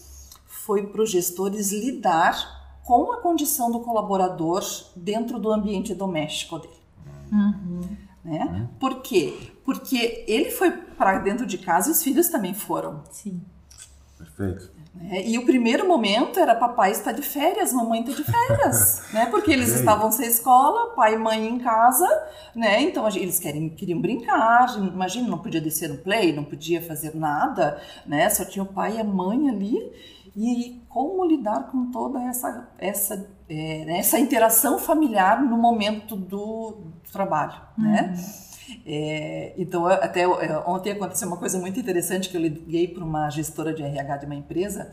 foi 0.45 0.87
para 0.87 1.01
os 1.01 1.11
gestores 1.11 1.73
lidar 1.73 2.64
com 2.85 3.11
a 3.11 3.17
condição 3.17 3.71
do 3.71 3.79
colaborador 3.79 4.63
dentro 4.95 5.39
do 5.39 5.51
ambiente 5.51 5.93
doméstico 5.95 6.59
dele. 6.59 6.73
Uhum. 7.31 7.81
Né? 8.23 8.43
Uhum. 8.43 8.67
Por 8.79 9.01
quê? 9.01 9.51
Porque 9.65 10.23
ele 10.27 10.51
foi 10.51 10.71
para 10.71 11.17
dentro 11.17 11.47
de 11.47 11.57
casa 11.57 11.89
e 11.89 11.91
os 11.91 12.03
filhos 12.03 12.29
também 12.29 12.53
foram. 12.53 13.03
Sim. 13.09 13.41
Perfeito. 14.17 14.71
É, 15.09 15.27
e 15.27 15.37
o 15.37 15.45
primeiro 15.45 15.85
momento 15.87 16.39
era 16.39 16.55
papai 16.55 16.91
está 16.91 17.11
de 17.11 17.21
férias, 17.21 17.73
mamãe 17.73 18.01
está 18.01 18.13
de 18.13 18.23
férias, 18.23 19.03
né? 19.11 19.25
Porque 19.25 19.51
eles 19.51 19.75
estavam 19.75 20.09
sem 20.11 20.27
escola, 20.27 20.95
pai 20.95 21.15
e 21.15 21.17
mãe 21.17 21.47
em 21.47 21.59
casa, 21.59 22.07
né? 22.55 22.81
Então 22.81 23.05
eles 23.09 23.37
querem, 23.37 23.67
queriam 23.69 23.99
brincar, 23.99 24.77
imagina, 24.77 25.27
não 25.27 25.39
podia 25.39 25.59
descer 25.59 25.89
no 25.89 25.97
play, 25.97 26.33
não 26.33 26.45
podia 26.45 26.81
fazer 26.81 27.13
nada, 27.13 27.81
né? 28.05 28.29
Só 28.29 28.45
tinha 28.45 28.63
o 28.63 28.67
pai 28.67 28.97
e 28.97 29.01
a 29.01 29.03
mãe 29.03 29.49
ali. 29.49 29.91
E 30.35 30.81
como 30.89 31.25
lidar 31.25 31.71
com 31.71 31.91
toda 31.91 32.21
essa, 32.23 32.69
essa, 32.77 33.29
é, 33.47 33.85
né, 33.85 33.99
essa 33.99 34.19
interação 34.19 34.77
familiar 34.77 35.41
no 35.41 35.57
momento 35.57 36.15
do 36.15 36.91
trabalho, 37.11 37.55
né? 37.77 38.13
Uhum. 38.13 38.45
É, 38.85 39.53
então, 39.57 39.85
até 39.85 40.23
é, 40.23 40.57
ontem 40.65 40.91
aconteceu 40.91 41.27
uma 41.27 41.37
coisa 41.37 41.57
muito 41.59 41.79
interessante 41.79 42.29
que 42.29 42.35
eu 42.35 42.41
liguei 42.41 42.87
para 42.87 43.03
uma 43.03 43.29
gestora 43.29 43.73
de 43.73 43.83
RH 43.83 44.17
de 44.17 44.25
uma 44.25 44.35
empresa 44.35 44.91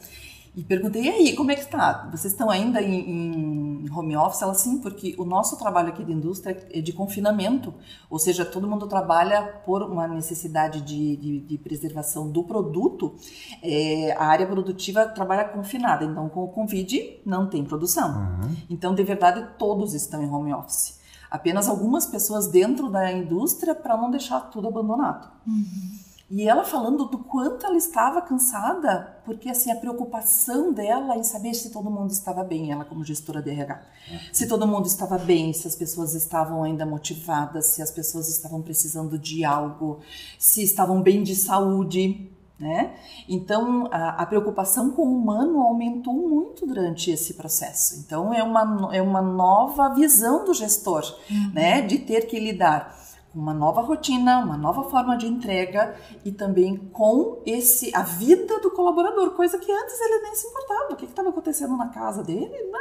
e 0.54 0.62
perguntei, 0.62 1.02
e 1.04 1.09
aí, 1.09 1.35
como 1.35 1.50
é 1.50 1.54
que 1.54 1.62
está? 1.62 2.11
Vocês 2.11 2.35
estão 2.35 2.50
ainda 2.50 2.82
em, 2.82 3.85
em, 3.85 3.90
home 3.90 4.14
office? 4.16 4.42
Ela, 4.42 4.52
sim, 4.52 4.78
porque 4.78 5.14
o 5.16 5.25
nosso 5.25 5.59
trabalho 5.59 5.88
aqui 5.88 6.04
de 6.04 6.12
indústria 6.12 6.68
é 6.71 6.82
de 6.82 6.92
confinamento, 6.92 7.73
ou 8.11 8.18
seja, 8.18 8.44
todo 8.44 8.68
mundo 8.68 8.87
trabalha 8.87 9.42
por 9.64 9.82
uma 9.82 10.06
necessidade 10.06 10.82
de, 10.82 11.16
de, 11.16 11.40
de 11.40 11.59
preservação 11.59 12.30
do 12.30 12.44
produto, 12.44 13.14
é, 13.62 14.12
a 14.12 14.26
área 14.26 14.47
produtiva 14.47 15.06
trabalha 15.06 15.44
confinada, 15.44 16.04
então 16.04 16.28
com 16.28 16.44
o 16.44 16.49
Covid 16.49 17.21
não 17.25 17.49
tem 17.49 17.64
produção. 17.64 18.11
Uhum. 18.11 18.56
Então, 18.68 18.94
de 18.94 19.02
verdade, 19.02 19.47
todos 19.59 19.94
estão 19.94 20.23
em 20.23 20.28
home 20.28 20.52
office 20.52 21.00
apenas 21.30 21.66
algumas 21.66 22.04
pessoas 22.04 22.47
dentro 22.47 22.90
da 22.90 23.11
indústria 23.11 23.75
para 23.75 23.97
não 23.97 24.11
deixar 24.11 24.38
tudo 24.50 24.68
abandonado. 24.68 25.32
Uhum. 25.47 26.12
E 26.31 26.49
ela 26.49 26.64
falando 26.64 27.05
do 27.05 27.19
quanto 27.19 27.67
ela 27.67 27.76
estava 27.76 28.23
cansada, 28.23 29.21
porque 29.25 29.50
assim 29.50 29.71
a 29.71 29.76
preocupação 29.76 30.73
dela 30.73 31.17
em 31.17 31.23
saber 31.23 31.52
se 31.52 31.71
todo 31.71 31.91
mundo 31.91 32.11
estava 32.11 32.43
bem, 32.43 32.73
ela 32.73 32.87
como 32.87 33.05
gestora 33.05 33.43
de 33.43 33.50
RH, 33.50 33.83
uhum. 34.11 34.19
se 34.33 34.47
todo 34.47 34.67
mundo 34.67 34.87
estava 34.87 35.19
bem, 35.19 35.52
se 35.52 35.69
as 35.69 35.76
pessoas 35.76 36.14
estavam 36.14 36.62
ainda 36.62 36.87
motivadas, 36.87 37.67
se 37.67 37.83
as 37.83 37.91
pessoas 37.91 38.29
estavam 38.31 38.62
precisando 38.62 39.19
de 39.19 39.45
algo, 39.45 40.00
se 40.38 40.62
estavam 40.62 41.02
bem 41.02 41.23
de 41.23 41.37
saúde, 41.37 42.31
né? 42.59 42.95
Então, 43.29 43.88
a, 43.91 44.23
a, 44.23 44.26
preocupação 44.26 44.93
com 44.93 45.02
o 45.02 45.19
humano 45.19 45.61
aumentou 45.61 46.14
muito 46.14 46.64
durante 46.64 47.11
esse 47.11 47.35
processo. 47.35 47.99
Então, 47.99 48.33
é 48.33 48.41
uma, 48.41 48.88
é 48.95 49.02
uma 49.02 49.21
nova 49.21 49.88
visão 49.88 50.45
do 50.45 50.55
gestor, 50.55 51.02
uhum. 51.29 51.50
né? 51.52 51.83
De 51.83 51.99
ter 51.99 52.26
que 52.29 52.38
lidar 52.38 53.01
uma 53.35 53.55
nova 53.55 53.81
rotina, 53.81 54.39
uma 54.39 54.57
nova 54.57 54.85
forma 54.85 55.17
de 55.17 55.27
entrega 55.27 55.95
e 56.25 56.33
também 56.33 56.77
com 56.77 57.43
esse 57.47 57.95
a 57.95 58.03
vida 58.03 58.61
do 58.61 58.71
colaborador, 58.71 59.31
coisa 59.31 59.59
que 59.59 59.73
antes 59.73 60.01
ele 60.01 60.23
nem 60.23 60.35
se 60.35 60.47
importava. 60.47 60.93
O 60.93 60.97
que 60.97 61.05
estava 61.05 61.31
acontecendo 61.31 61.77
na 61.77 61.89
casa 61.89 62.23
dele 62.23 62.62
não, 62.71 62.81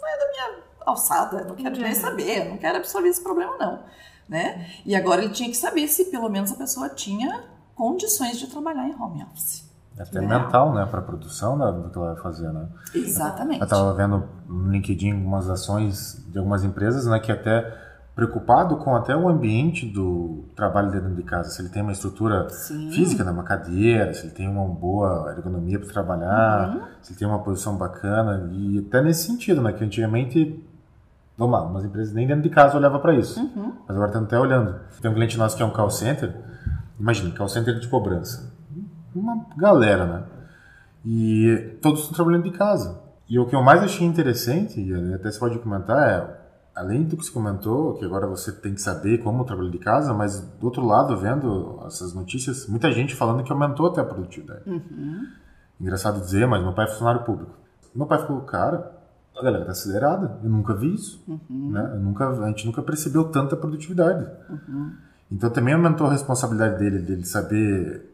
não 0.00 0.08
é 0.08 0.18
da 0.18 0.30
minha 0.30 0.64
alçada, 0.86 1.44
não 1.44 1.54
quero 1.54 1.76
uhum. 1.76 1.82
nem 1.82 1.94
saber, 1.94 2.48
não 2.48 2.56
quero 2.56 2.78
absorver 2.78 3.08
esse 3.08 3.22
problema, 3.22 3.56
não. 3.58 3.82
Né? 4.28 4.66
E 4.86 4.94
agora 4.94 5.22
ele 5.22 5.32
tinha 5.32 5.48
que 5.48 5.56
saber 5.56 5.88
se 5.88 6.06
pelo 6.06 6.28
menos 6.28 6.52
a 6.52 6.56
pessoa 6.56 6.88
tinha 6.88 7.44
condições 7.74 8.38
de 8.38 8.46
trabalhar 8.46 8.86
em 8.86 8.94
home 8.94 9.24
office. 9.24 9.68
É 9.98 10.02
até 10.02 10.20
né? 10.20 10.26
mental, 10.26 10.72
né, 10.72 10.86
para 10.86 11.00
a 11.00 11.02
produção 11.02 11.58
do 11.58 11.90
que 11.90 11.98
ela 11.98 12.14
vai 12.14 12.22
fazer, 12.22 12.50
né? 12.52 12.68
Exatamente. 12.94 13.60
Eu 13.60 13.64
estava 13.64 13.92
vendo 13.92 14.26
no 14.48 14.70
LinkedIn 14.70 15.12
algumas 15.12 15.50
ações 15.50 16.24
de 16.28 16.38
algumas 16.38 16.64
empresas, 16.64 17.06
né, 17.06 17.18
que 17.18 17.30
até 17.30 17.89
preocupado 18.20 18.76
com 18.76 18.94
até 18.94 19.16
o 19.16 19.26
ambiente 19.28 19.86
do 19.86 20.44
trabalho 20.54 20.90
dentro 20.90 21.14
de 21.14 21.22
casa, 21.22 21.48
se 21.48 21.62
ele 21.62 21.70
tem 21.70 21.80
uma 21.80 21.92
estrutura 21.92 22.50
Sim. 22.50 22.90
física, 22.90 23.24
né, 23.24 23.30
uma 23.30 23.44
cadeira, 23.44 24.12
se 24.12 24.26
ele 24.26 24.34
tem 24.34 24.46
uma 24.46 24.66
boa 24.66 25.32
ergonomia 25.34 25.78
para 25.78 25.88
trabalhar, 25.88 26.68
uhum. 26.68 26.82
se 27.00 27.12
ele 27.12 27.18
tem 27.18 27.26
uma 27.26 27.38
posição 27.38 27.76
bacana 27.76 28.50
e 28.52 28.84
até 28.86 29.00
nesse 29.00 29.26
sentido, 29.26 29.62
né, 29.62 29.72
que 29.72 29.82
antigamente 29.82 30.62
vamos 31.36 31.58
lá, 31.58 31.66
umas 31.66 31.82
empresas 31.82 32.12
nem 32.12 32.26
dentro 32.26 32.42
de 32.42 32.50
casa 32.50 32.76
olhava 32.76 32.98
para 32.98 33.14
isso, 33.14 33.40
uhum. 33.40 33.72
mas 33.88 33.96
agora 33.96 34.10
estão 34.10 34.24
até 34.24 34.38
olhando. 34.38 34.74
Tem 35.00 35.10
um 35.10 35.14
cliente 35.14 35.38
nosso 35.38 35.56
que 35.56 35.62
é 35.62 35.66
um 35.66 35.70
call 35.70 35.90
center 35.90 36.34
Imagina, 37.00 37.34
call 37.34 37.48
center 37.48 37.80
de 37.80 37.88
cobrança. 37.88 38.52
Uma 39.14 39.46
galera, 39.56 40.04
né? 40.04 40.22
E 41.02 41.78
todos 41.80 42.00
estão 42.00 42.14
trabalhando 42.14 42.44
de 42.44 42.50
casa. 42.50 43.00
E 43.26 43.38
o 43.38 43.46
que 43.46 43.56
eu 43.56 43.62
mais 43.62 43.82
achei 43.82 44.06
interessante, 44.06 44.78
e 44.78 45.14
até 45.14 45.30
você 45.30 45.38
pode 45.38 45.58
comentar, 45.60 46.06
é, 46.06 46.39
além 46.80 47.04
do 47.04 47.16
que 47.16 47.24
você 47.24 47.30
comentou, 47.30 47.94
que 47.94 48.04
agora 48.04 48.26
você 48.26 48.50
tem 48.50 48.74
que 48.74 48.80
saber 48.80 49.18
como 49.18 49.44
trabalhar 49.44 49.70
de 49.70 49.78
casa, 49.78 50.14
mas 50.14 50.40
do 50.40 50.64
outro 50.64 50.84
lado, 50.84 51.14
vendo 51.16 51.78
essas 51.86 52.14
notícias, 52.14 52.66
muita 52.66 52.90
gente 52.90 53.14
falando 53.14 53.44
que 53.44 53.52
aumentou 53.52 53.86
até 53.86 54.00
a 54.00 54.04
produtividade. 54.04 54.62
Uhum. 54.66 55.26
Engraçado 55.78 56.20
dizer, 56.20 56.46
mas 56.46 56.62
meu 56.62 56.72
pai 56.72 56.86
é 56.86 56.88
funcionário 56.88 57.22
público. 57.24 57.52
Meu 57.94 58.06
pai 58.06 58.18
ficou, 58.20 58.40
cara, 58.42 58.98
a 59.38 59.42
galera 59.42 59.66
tá 59.66 59.72
acelerada. 59.72 60.38
Eu 60.42 60.48
nunca 60.48 60.74
vi 60.74 60.94
isso. 60.94 61.22
Uhum. 61.28 61.70
Né? 61.70 61.98
nunca, 62.00 62.28
a 62.28 62.48
gente 62.48 62.64
nunca 62.66 62.82
percebeu 62.82 63.24
tanta 63.24 63.56
produtividade. 63.56 64.26
Uhum. 64.48 64.92
Então 65.30 65.50
também 65.50 65.74
aumentou 65.74 66.06
a 66.06 66.12
responsabilidade 66.12 66.78
dele, 66.78 66.98
dele 67.00 67.24
saber, 67.26 68.09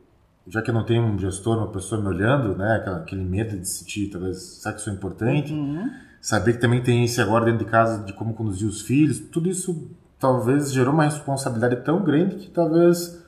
já 0.49 0.63
que 0.63 0.71
eu 0.71 0.75
não 0.75 0.85
tenho 0.85 1.03
um 1.03 1.19
gestor, 1.19 1.59
uma 1.59 1.69
pessoa 1.69 2.01
me 2.01 2.09
olhando, 2.09 2.57
né, 2.57 2.77
aquele 2.97 3.25
medo 3.25 3.59
de 3.59 3.69
sentir, 3.69 4.11
talvez, 4.11 4.61
será 4.61 4.75
que 4.75 4.81
isso 4.81 4.91
é 4.91 4.93
importante? 4.93 5.53
Uhum. 5.53 5.91
Saber 6.21 6.55
que 6.55 6.61
também 6.61 6.83
tem 6.83 7.05
esse 7.05 7.21
agora 7.21 7.45
dentro 7.45 7.65
de 7.65 7.71
casa 7.71 8.05
de 8.05 8.13
como 8.13 8.35
conduzir 8.35 8.67
os 8.67 8.81
filhos, 8.81 9.19
tudo 9.19 9.49
isso 9.49 9.91
talvez 10.19 10.73
gerou 10.73 10.95
uma 10.95 11.05
responsabilidade 11.05 11.85
tão 11.85 12.03
grande 12.03 12.37
que 12.37 12.51
talvez 12.51 13.23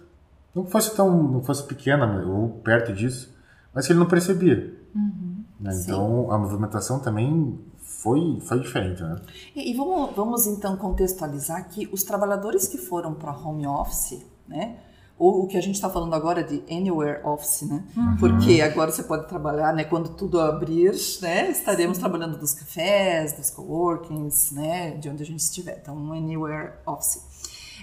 não 0.55 0.65
fosse 0.65 0.95
tão, 0.95 1.23
não 1.23 1.43
fosse 1.43 1.65
pequena 1.65 2.07
ou 2.25 2.49
perto 2.49 2.93
disso, 2.93 3.35
mas 3.75 3.87
que 3.87 3.93
ele 3.93 4.01
não 4.01 4.07
percebia. 4.07 4.75
Uhum. 4.95 5.45
Né? 5.61 5.73
Então 5.83 6.31
a 6.31 6.39
movimentação 6.39 7.01
também 7.01 7.59
foi, 7.77 8.39
foi 8.41 8.61
diferente, 8.61 9.03
né? 9.03 9.17
E, 9.55 9.73
e, 9.73 9.77
vamos, 9.77 10.15
vamos 10.15 10.47
então 10.47 10.77
contextualizar 10.77 11.69
que 11.69 11.89
os 11.93 12.03
trabalhadores 12.05 12.69
que 12.69 12.79
foram 12.79 13.15
para 13.15 13.33
home 13.37 13.67
office, 13.67 14.25
né? 14.47 14.79
Ou 15.19 15.43
o 15.43 15.47
que 15.49 15.57
a 15.57 15.61
gente 15.61 15.75
está 15.75 15.91
falando 15.91 16.15
agora 16.15 16.45
de 16.45 16.63
anywhere 16.71 17.21
office, 17.25 17.63
né? 17.63 17.83
Uhum. 17.97 18.17
Porque 18.19 18.61
agora 18.61 18.93
você 18.93 19.03
pode 19.03 19.27
trabalhar, 19.29 19.73
né? 19.75 19.83
Quando 19.85 20.11
tudo 20.11 20.41
abrir, 20.41 20.93
né? 21.21 21.51
Estaremos 21.51 21.97
Sim. 21.97 22.03
trabalhando 22.03 22.39
dos 22.39 22.55
cafés, 22.55 23.33
dos 23.33 23.51
coworkings, 23.51 24.53
né? 24.53 24.93
De 24.93 25.09
onde 25.09 25.23
a 25.23 25.27
gente 25.27 25.41
estiver. 25.41 25.79
Então, 25.83 26.13
anywhere 26.13 26.75
office 26.87 27.28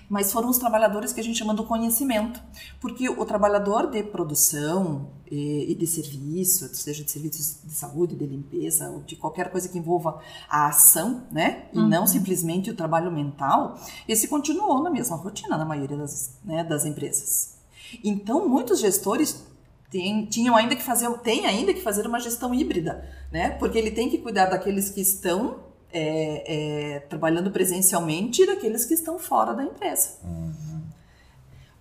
mas 0.09 0.31
foram 0.31 0.49
os 0.49 0.57
trabalhadores 0.57 1.11
que 1.11 1.19
a 1.19 1.23
gente 1.23 1.37
chama 1.37 1.53
do 1.53 1.63
conhecimento, 1.63 2.41
porque 2.79 3.09
o 3.09 3.25
trabalhador 3.25 3.89
de 3.89 4.03
produção 4.03 5.09
e, 5.29 5.75
de 5.75 5.87
serviço, 5.87 6.73
seja 6.73 7.03
de 7.03 7.11
serviços 7.11 7.57
de 7.63 7.73
saúde, 7.73 8.15
de 8.15 8.25
limpeza, 8.25 8.89
ou 8.89 9.01
de 9.01 9.15
qualquer 9.15 9.51
coisa 9.51 9.67
que 9.67 9.77
envolva 9.77 10.21
a 10.49 10.67
ação, 10.67 11.23
né, 11.31 11.65
e 11.73 11.79
uhum. 11.79 11.87
não 11.87 12.05
simplesmente 12.05 12.69
o 12.69 12.75
trabalho 12.75 13.11
mental, 13.11 13.79
esse 14.07 14.27
continuou 14.27 14.83
na 14.83 14.89
mesma 14.89 15.15
rotina 15.15 15.57
na 15.57 15.65
maioria 15.65 15.97
das, 15.97 16.37
né, 16.43 16.63
das 16.63 16.85
empresas. 16.85 17.55
Então, 18.03 18.47
muitos 18.47 18.79
gestores 18.79 19.43
tem, 19.89 20.25
tinham 20.25 20.55
ainda 20.55 20.75
que 20.75 20.83
fazer, 20.83 21.09
tem 21.19 21.45
ainda 21.45 21.73
que 21.73 21.81
fazer 21.81 22.05
uma 22.05 22.19
gestão 22.19 22.53
híbrida, 22.53 23.07
né? 23.31 23.51
Porque 23.51 23.77
ele 23.77 23.91
tem 23.91 24.09
que 24.09 24.17
cuidar 24.17 24.47
daqueles 24.47 24.89
que 24.89 24.99
estão 24.99 25.64
é, 25.97 26.95
é, 26.95 26.99
trabalhando 26.99 27.49
presencialmente 27.49 28.41
e 28.41 28.45
daqueles 28.45 28.83
que 28.83 28.93
estão 28.93 29.17
fora 29.17 29.53
da 29.53 29.63
empresa. 29.63 30.17
Uhum. 30.25 30.81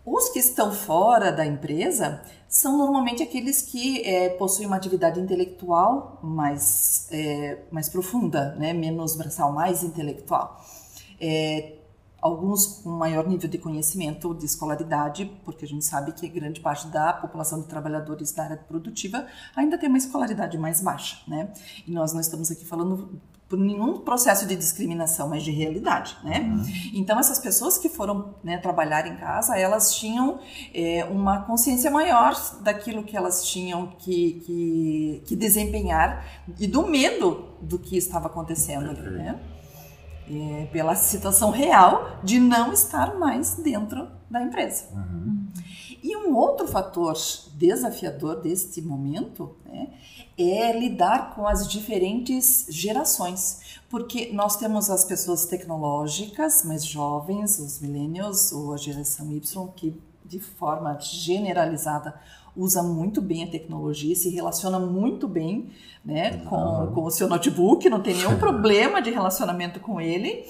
Os 0.07 0.29
que 0.29 0.39
estão 0.39 0.71
fora 0.71 1.33
da 1.33 1.45
empresa 1.45 2.23
são 2.49 2.79
normalmente 2.79 3.23
aqueles 3.23 3.61
que 3.61 4.03
é, 4.03 4.29
possuem 4.29 4.69
uma 4.69 4.77
atividade 4.77 5.19
intelectual 5.19 6.21
mais, 6.23 7.09
é, 7.11 7.59
mais 7.73 7.89
profunda, 7.89 8.55
né? 8.55 8.73
menos 8.73 9.17
braçal, 9.17 9.53
mais 9.53 9.83
intelectual. 9.83 10.65
É, 11.21 11.73
alguns 12.21 12.67
com 12.67 12.91
maior 12.91 13.27
nível 13.27 13.51
de 13.51 13.59
conhecimento, 13.59 14.33
de 14.35 14.45
escolaridade, 14.45 15.31
porque 15.45 15.65
a 15.65 15.69
gente 15.69 15.85
sabe 15.85 16.13
que 16.13 16.29
grande 16.29 16.61
parte 16.61 16.87
da 16.87 17.13
população 17.13 17.61
de 17.61 17.67
trabalhadores 17.67 18.31
da 18.31 18.45
área 18.45 18.57
produtiva 18.57 19.27
ainda 19.57 19.77
tem 19.77 19.89
uma 19.89 19.99
escolaridade 19.99 20.57
mais 20.57 20.81
baixa, 20.81 21.19
né? 21.27 21.53
E 21.87 21.91
nós 21.91 22.13
não 22.13 22.21
estamos 22.21 22.51
aqui 22.51 22.65
falando 22.65 23.21
por 23.49 23.59
nenhum 23.59 23.99
processo 23.99 24.47
de 24.47 24.57
discriminação, 24.57 25.29
mas 25.29 25.43
de 25.43 25.51
realidade, 25.51 26.17
né? 26.25 26.41
Uhum. 26.41 26.65
Então 26.95 27.19
essas 27.19 27.39
pessoas 27.39 27.79
que 27.79 27.89
foram 27.89 28.35
né, 28.43 28.59
trabalhar 28.59 29.07
em 29.07 29.17
casa, 29.17 29.57
elas 29.59 29.95
tinham 29.95 30.41
é, 30.73 31.05
uma 31.05 31.43
consciência 31.43 31.91
maior 31.91 32.35
daquilo 32.63 33.05
que 33.05 33.17
elas 33.17 33.45
tinham 33.45 33.89
que, 33.99 34.41
que, 34.45 35.23
que 35.27 35.37
desempenhar 35.37 36.25
e 36.59 36.67
do 36.67 36.87
medo 36.87 37.49
do 37.61 37.79
que 37.79 37.97
estava 37.97 38.27
acontecendo 38.27 38.91
ali, 38.91 39.11
né? 39.11 39.39
é, 40.31 40.67
pela 40.73 40.95
situação 40.95 41.51
real 41.51 42.19
de 42.23 42.39
não 42.39 42.73
estar 42.73 43.19
mais 43.19 43.57
dentro 43.57 44.09
da 44.31 44.43
empresa. 44.43 44.87
Uhum. 44.95 45.47
E 46.03 46.17
um 46.17 46.35
outro 46.37 46.67
fator 46.67 47.15
desafiador 47.55 48.41
deste 48.43 48.83
momento 48.83 49.57
né, 49.75 49.89
é 50.39 50.79
lidar 50.79 51.35
com 51.35 51.47
as 51.47 51.69
diferentes 51.69 52.67
gerações, 52.69 53.79
porque 53.91 54.33
nós 54.33 54.57
temos 54.57 54.89
as 54.91 55.05
pessoas 55.05 55.47
tecnológicas 55.47 56.65
mais 56.65 56.85
jovens, 56.85 57.59
os 57.59 57.81
millennials 57.81 58.53
ou 58.53 58.73
a 58.73 58.77
geração 58.77 59.31
Y, 59.33 59.69
que 59.75 60.01
de 60.25 60.41
forma 60.41 60.99
generalizada 61.01 62.15
usa 62.57 62.83
muito 62.83 63.21
bem 63.21 63.45
a 63.45 63.51
tecnologia, 63.51 64.15
se 64.15 64.31
relaciona 64.31 64.79
muito 64.79 65.27
bem 65.27 65.71
né, 66.05 66.39
com, 66.49 66.93
com 66.95 67.05
o 67.05 67.11
seu 67.11 67.29
notebook, 67.29 67.89
não 67.91 68.01
tem 68.01 68.15
nenhum 68.15 68.39
problema 68.39 69.03
de 69.03 69.11
relacionamento 69.11 69.81
com 69.81 70.01
ele. 70.01 70.45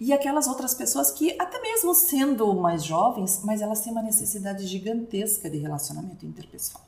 E 0.00 0.12
aquelas 0.12 0.46
outras 0.46 0.74
pessoas 0.74 1.10
que, 1.10 1.34
até 1.40 1.60
mesmo 1.60 1.92
sendo 1.92 2.54
mais 2.54 2.84
jovens, 2.84 3.40
mas 3.42 3.60
elas 3.60 3.80
têm 3.80 3.92
uma 3.92 4.02
necessidade 4.02 4.64
gigantesca 4.64 5.50
de 5.50 5.58
relacionamento 5.58 6.24
interpessoal. 6.24 6.87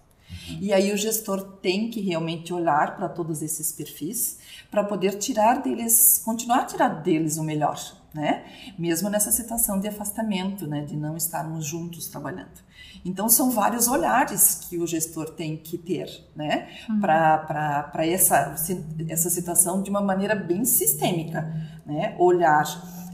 E 0.60 0.72
aí 0.72 0.92
o 0.92 0.96
gestor 0.96 1.42
tem 1.60 1.90
que 1.90 2.00
realmente 2.00 2.52
olhar 2.52 2.96
para 2.96 3.08
todos 3.08 3.42
esses 3.42 3.72
perfis 3.72 4.38
para 4.70 4.84
poder 4.84 5.18
tirar 5.18 5.62
deles, 5.62 6.20
continuar 6.25 6.60
a 6.60 6.64
tirar 6.64 6.88
deles 6.88 7.37
o 7.37 7.44
melhor, 7.44 7.78
né? 8.14 8.44
Mesmo 8.78 9.08
nessa 9.08 9.30
situação 9.30 9.78
de 9.78 9.88
afastamento, 9.88 10.66
né, 10.66 10.84
de 10.84 10.96
não 10.96 11.16
estarmos 11.16 11.64
juntos 11.64 12.08
trabalhando. 12.08 12.70
Então, 13.04 13.28
são 13.28 13.50
vários 13.50 13.88
olhares 13.88 14.66
que 14.68 14.78
o 14.78 14.87
gestor 14.87 15.30
tem 15.30 15.56
que 15.56 15.78
ter, 15.78 16.08
né? 16.37 16.68
Uhum. 16.88 17.00
Para 17.00 18.06
essa, 18.06 18.54
essa 19.08 19.30
situação 19.30 19.82
de 19.82 19.88
uma 19.88 20.00
maneira 20.00 20.34
bem 20.34 20.64
sistêmica, 20.64 21.42
né? 21.87 22.14
Olhar 22.18 22.64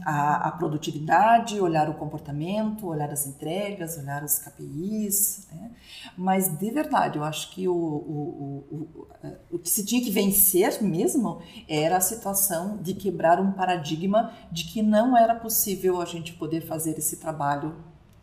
a, 0.09 0.47
a, 0.47 0.51
produtividade, 0.53 1.59
olhar 1.59 1.89
o 1.89 1.93
comportamento, 1.93 2.87
olhar 2.87 3.09
as 3.09 3.27
entregas, 3.27 3.97
olhar 3.97 4.23
os 4.23 4.39
KPIs. 4.39 5.49
Né? 5.51 5.71
Mas, 6.17 6.47
de 6.57 6.71
verdade, 6.71 7.17
eu 7.17 7.25
acho 7.25 7.51
que 7.51 7.67
o, 7.67 7.73
o, 7.75 8.65
o, 8.71 9.07
o, 9.51 9.59
que 9.59 9.69
se 9.69 9.85
tinha 9.85 10.01
que 10.01 10.09
vencer 10.09 10.81
mesmo 10.81 11.41
era 11.67 11.97
a 11.97 11.99
situação 11.99 12.77
de 12.77 12.93
quebrar 12.93 13.37
um 13.41 13.51
paradigma 13.51 14.31
de 14.49 14.63
que 14.63 14.81
não 14.81 15.17
era 15.17 15.35
possível 15.35 15.99
a 16.01 16.05
gente 16.05 16.31
poder 16.31 16.61
fazer 16.61 16.97
esse 16.97 17.17
trabalho 17.17 17.75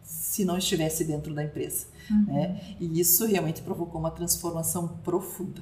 se 0.02 0.42
não 0.42 0.56
estivesse 0.56 1.04
dentro 1.04 1.34
da 1.34 1.44
empresa. 1.44 1.86
Uhum. 2.10 2.24
Né? 2.28 2.76
E 2.80 2.98
isso 2.98 3.26
realmente 3.26 3.60
provocou 3.60 4.00
uma 4.00 4.10
transformação 4.10 4.88
profunda. 5.04 5.60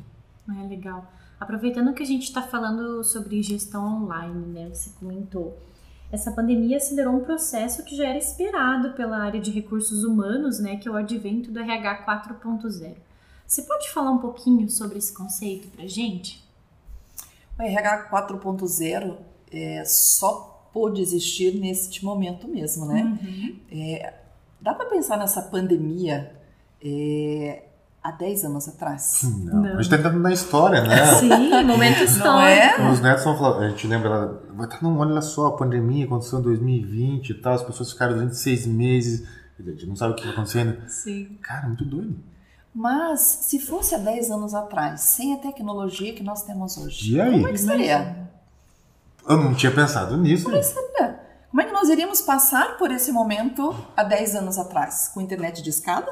É 0.48 0.68
legal. 0.68 1.04
Aproveitando 1.40 1.92
que 1.92 2.04
a 2.04 2.06
gente 2.06 2.22
está 2.22 2.42
falando 2.42 3.02
sobre 3.02 3.42
gestão 3.42 4.04
online, 4.04 4.46
né? 4.46 4.68
Você 4.72 4.90
comentou. 5.00 5.58
Essa 6.12 6.31
pandemia 6.31 6.77
acelerou 6.77 7.14
um 7.14 7.25
processo 7.25 7.83
que 7.85 7.96
já 7.96 8.07
era 8.07 8.18
esperado 8.18 8.92
pela 8.92 9.18
área 9.18 9.40
de 9.40 9.51
recursos 9.51 10.05
humanos, 10.05 10.61
né? 10.61 10.77
Que 10.77 10.87
é 10.87 10.90
o 10.90 10.94
advento 10.94 11.51
do 11.51 11.59
RH 11.59 12.05
4.0. 12.07 12.94
Você 13.46 13.62
pode 13.62 13.90
falar 13.90 14.11
um 14.11 14.18
pouquinho 14.18 14.68
sobre 14.70 14.98
esse 14.98 15.12
conceito 15.12 15.68
para 15.68 15.87
gente? 15.87 16.44
O 17.59 17.62
RH 17.62 18.11
4.0 18.11 19.16
é, 19.51 19.85
só 19.85 20.68
pôde 20.72 21.01
existir 21.01 21.55
neste 21.59 22.05
momento 22.05 22.46
mesmo, 22.46 22.87
né? 22.87 23.03
Uhum. 23.03 23.57
É, 23.70 24.22
Dá 24.62 24.72
para 24.72 24.87
pensar 24.87 25.16
nessa 25.16 25.42
pandemia 25.42 26.33
é, 26.81 27.64
há 28.02 28.10
10 28.10 28.44
anos 28.44 28.68
atrás? 28.68 29.20
Não. 29.22 29.60
Não. 29.60 29.64
A 29.64 29.72
gente 29.74 29.82
está 29.82 29.96
entrando 29.96 30.18
na 30.18 30.32
história, 30.32 30.82
né? 30.82 31.14
Sim, 31.14 31.64
momento 31.64 32.02
histórico. 32.02 32.82
É? 32.82 32.90
Os 32.90 33.00
netos 33.00 33.24
vão 33.24 33.38
falar, 33.38 33.58
a 33.58 33.68
gente 33.68 33.86
lembra, 33.86 34.40
vai 34.54 34.66
estar, 34.66 34.82
não, 34.82 34.98
olha 34.98 35.20
só, 35.22 35.46
a 35.46 35.52
pandemia 35.56 36.04
aconteceu 36.04 36.40
em 36.40 36.42
2020 36.42 37.30
e 37.30 37.34
tal, 37.34 37.54
as 37.54 37.62
pessoas 37.62 37.92
ficaram 37.92 38.14
durante 38.14 38.36
seis 38.36 38.66
meses, 38.66 39.26
a 39.58 39.62
gente 39.62 39.86
não 39.86 39.94
sabe 39.94 40.12
o 40.12 40.14
que 40.16 40.22
está 40.22 40.32
acontecendo. 40.32 40.76
Sim. 40.88 41.38
Cara, 41.42 41.68
muito 41.68 41.84
doido. 41.84 42.16
Mas 42.74 43.20
se 43.20 43.60
fosse 43.60 43.94
há 43.94 43.98
10 43.98 44.30
anos 44.30 44.54
atrás, 44.54 45.02
sem 45.02 45.34
a 45.34 45.36
tecnologia 45.36 46.14
que 46.14 46.22
nós 46.22 46.42
temos 46.42 46.78
hoje, 46.78 47.14
e 47.14 47.20
aí? 47.20 47.32
como 47.32 47.48
é 47.48 47.52
que 47.52 47.58
seria? 47.58 48.28
Eu 49.28 49.36
não 49.36 49.54
tinha 49.54 49.70
pensado 49.70 50.16
nisso. 50.16 50.44
Como 50.44 50.56
é 50.56 50.60
que 50.60 50.66
seria? 50.66 51.20
Como 51.50 51.60
é 51.60 51.66
que 51.66 51.72
nós 51.72 51.90
iríamos 51.90 52.22
passar 52.22 52.78
por 52.78 52.90
esse 52.90 53.12
momento 53.12 53.76
há 53.94 54.02
10 54.02 54.36
anos 54.36 54.58
atrás? 54.58 55.10
Com 55.12 55.20
internet 55.20 55.62
de 55.62 55.68
escada? 55.68 56.10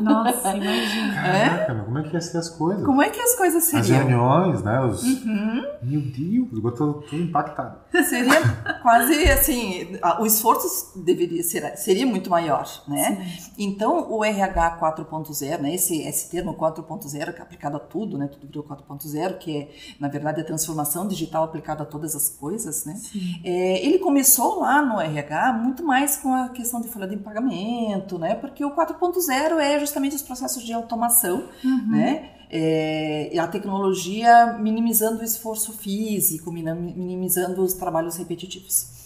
Nossa, 0.00 0.56
imagina. 0.56 1.14
Caraca, 1.14 1.72
é? 1.72 1.84
como 1.84 1.98
é 1.98 2.02
que 2.02 2.14
ia 2.14 2.20
ser 2.20 2.38
as 2.38 2.48
coisas? 2.48 2.84
Como 2.84 3.02
é 3.02 3.10
que 3.10 3.20
as 3.20 3.34
coisas 3.34 3.64
seriam? 3.64 3.80
As 3.80 3.88
reuniões, 3.88 4.62
né? 4.62 4.80
Os... 4.80 5.02
Uhum. 5.02 5.62
Meu 5.82 6.00
Deus, 6.00 6.64
eu 6.64 6.72
tô, 6.72 6.92
tô 6.94 7.16
impactado. 7.16 7.78
Seria 8.04 8.40
quase 8.82 9.24
assim, 9.30 9.98
o 10.20 10.26
esforço 10.26 10.98
deveria 10.98 11.42
ser 11.42 11.76
seria 11.76 12.06
muito 12.06 12.30
maior, 12.30 12.66
né? 12.86 13.36
Sim. 13.38 13.52
Então, 13.58 14.10
o 14.10 14.24
RH 14.24 14.78
4.0, 14.80 15.58
né? 15.58 15.74
Esse, 15.74 16.02
esse 16.02 16.30
termo 16.30 16.54
4.0 16.54 17.32
que 17.32 17.40
é 17.40 17.42
aplicado 17.42 17.76
a 17.76 17.80
tudo, 17.80 18.16
né? 18.16 18.28
Tudo 18.28 18.46
virou 18.46 18.64
4.0, 18.64 19.38
que 19.38 19.56
é, 19.56 19.68
na 19.98 20.08
verdade, 20.08 20.40
a 20.40 20.44
transformação 20.44 21.06
digital 21.06 21.44
aplicada 21.44 21.82
a 21.82 21.86
todas 21.86 22.14
as 22.14 22.28
coisas, 22.28 22.84
né? 22.84 23.00
É, 23.44 23.84
ele 23.84 23.98
começou 23.98 24.60
lá 24.60 24.82
no 24.82 25.00
RH 25.00 25.52
muito 25.54 25.84
mais 25.84 26.16
com 26.16 26.32
a 26.34 26.48
questão 26.48 26.80
de 26.80 26.88
folha 26.88 27.06
de 27.06 27.16
pagamento, 27.16 28.18
né? 28.18 28.34
Porque 28.34 28.64
o 28.64 28.74
4.0 28.74 29.59
é 29.60 29.78
justamente 29.78 30.16
os 30.16 30.22
processos 30.22 30.62
de 30.62 30.72
automação, 30.72 31.44
uhum. 31.64 31.88
né? 31.88 32.30
É, 32.52 33.30
a 33.38 33.46
tecnologia 33.46 34.58
minimizando 34.58 35.20
o 35.20 35.24
esforço 35.24 35.72
físico, 35.72 36.50
minimizando 36.50 37.62
os 37.62 37.74
trabalhos 37.74 38.16
repetitivos. 38.16 39.00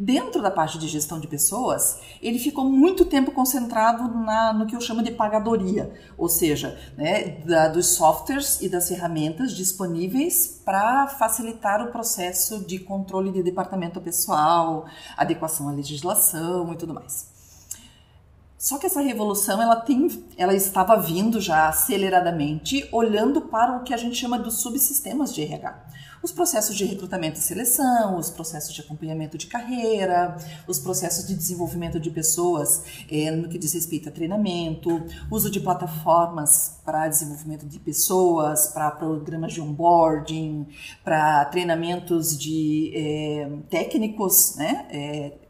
Dentro 0.00 0.40
da 0.40 0.48
parte 0.48 0.78
de 0.78 0.86
gestão 0.86 1.18
de 1.18 1.26
pessoas, 1.26 1.98
ele 2.22 2.38
ficou 2.38 2.64
muito 2.64 3.04
tempo 3.04 3.32
concentrado 3.32 4.06
na, 4.06 4.52
no 4.52 4.64
que 4.64 4.76
eu 4.76 4.80
chamo 4.80 5.02
de 5.02 5.10
pagadoria, 5.10 5.92
ou 6.16 6.28
seja, 6.28 6.78
né, 6.96 7.40
da, 7.44 7.66
dos 7.66 7.86
softwares 7.88 8.60
e 8.60 8.68
das 8.68 8.88
ferramentas 8.88 9.56
disponíveis 9.56 10.62
para 10.64 11.08
facilitar 11.08 11.82
o 11.82 11.90
processo 11.90 12.60
de 12.60 12.78
controle 12.78 13.32
de 13.32 13.42
departamento 13.42 14.00
pessoal, 14.00 14.86
adequação 15.16 15.68
à 15.68 15.72
legislação 15.72 16.72
e 16.72 16.76
tudo 16.76 16.94
mais. 16.94 17.27
Só 18.58 18.76
que 18.76 18.86
essa 18.86 19.00
revolução 19.00 19.62
ela 19.62 19.76
tem, 19.76 20.08
ela 20.36 20.52
estava 20.52 20.96
vindo 20.96 21.40
já 21.40 21.68
aceleradamente, 21.68 22.88
olhando 22.90 23.42
para 23.42 23.76
o 23.76 23.84
que 23.84 23.94
a 23.94 23.96
gente 23.96 24.16
chama 24.16 24.36
dos 24.36 24.60
subsistemas 24.60 25.32
de 25.32 25.42
RH. 25.42 25.86
Os 26.20 26.32
processos 26.32 26.74
de 26.74 26.84
recrutamento 26.84 27.38
e 27.38 27.42
seleção, 27.42 28.18
os 28.18 28.28
processos 28.30 28.74
de 28.74 28.80
acompanhamento 28.80 29.38
de 29.38 29.46
carreira, 29.46 30.36
os 30.66 30.80
processos 30.80 31.28
de 31.28 31.36
desenvolvimento 31.36 32.00
de 32.00 32.10
pessoas 32.10 32.82
é, 33.08 33.30
no 33.30 33.48
que 33.48 33.56
diz 33.56 33.72
respeito 33.74 34.08
a 34.08 34.12
treinamento, 34.12 35.04
uso 35.30 35.48
de 35.48 35.60
plataformas 35.60 36.80
para 36.84 37.06
desenvolvimento 37.06 37.64
de 37.64 37.78
pessoas, 37.78 38.66
para 38.66 38.90
programas 38.90 39.52
de 39.52 39.60
onboarding, 39.60 40.66
para 41.04 41.44
treinamentos 41.44 42.36
de 42.36 42.92
é, 42.92 43.50
técnicos, 43.70 44.56
né? 44.56 44.88
É, 44.90 45.47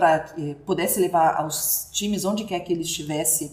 para 0.00 0.32
eh, 0.38 0.56
pudesse 0.64 0.98
levar 0.98 1.34
aos 1.36 1.90
times 1.92 2.24
onde 2.24 2.44
quer 2.44 2.60
que 2.60 2.72
ele 2.72 2.80
estivesse 2.80 3.52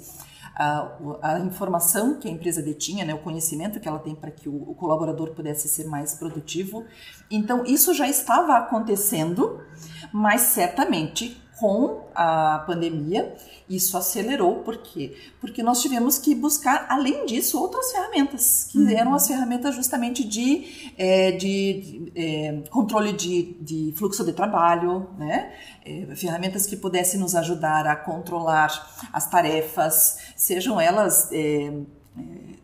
a, 0.55 0.89
a, 1.21 1.39
informação 1.39 2.17
que 2.17 2.27
a 2.27 2.31
empresa 2.31 2.61
detinha, 2.61 3.03
né, 3.03 3.13
o 3.13 3.19
conhecimento 3.19 3.81
que 3.81 3.87
ela 3.87 3.99
tem 3.99 4.15
para 4.15 4.31
que 4.31 4.47
o, 4.47 4.55
o, 4.55 4.73
colaborador 4.73 5.31
pudesse 5.31 5.67
ser 5.67 5.83
mais 5.83 6.15
produtivo. 6.15 6.85
Então, 7.29 7.65
isso 7.65 7.93
já 7.93 8.07
estava 8.07 8.57
acontecendo, 8.57 9.61
mas 10.11 10.41
certamente 10.41 11.37
com 11.59 12.07
a 12.13 12.63
pandemia, 12.67 13.35
isso 13.67 13.97
acelerou, 13.97 14.57
por 14.57 14.77
quê? 14.77 15.17
Porque 15.41 15.63
nós 15.63 15.81
tivemos 15.81 16.19
que 16.19 16.35
buscar, 16.35 16.85
além 16.89 17.25
disso, 17.25 17.59
outras 17.59 17.91
ferramentas, 17.91 18.69
que 18.71 18.77
uhum. 18.77 18.89
eram 18.89 19.13
as 19.13 19.27
ferramentas 19.27 19.75
justamente 19.75 20.23
de, 20.23 20.91
é, 20.97 21.31
de, 21.31 22.11
é, 22.15 22.61
controle 22.69 23.11
de, 23.11 23.57
de, 23.59 23.93
fluxo 23.97 24.23
de 24.23 24.33
trabalho, 24.33 25.09
né? 25.17 25.51
É, 25.83 26.15
ferramentas 26.15 26.67
que 26.67 26.77
pudessem 26.77 27.19
nos 27.19 27.33
ajudar 27.33 27.87
a 27.87 27.95
controlar 27.95 28.69
as 29.11 29.27
tarefas, 29.27 30.19
sejam 30.35 30.79
elas 30.79 31.31
é, 31.31 31.37
é, 31.37 31.73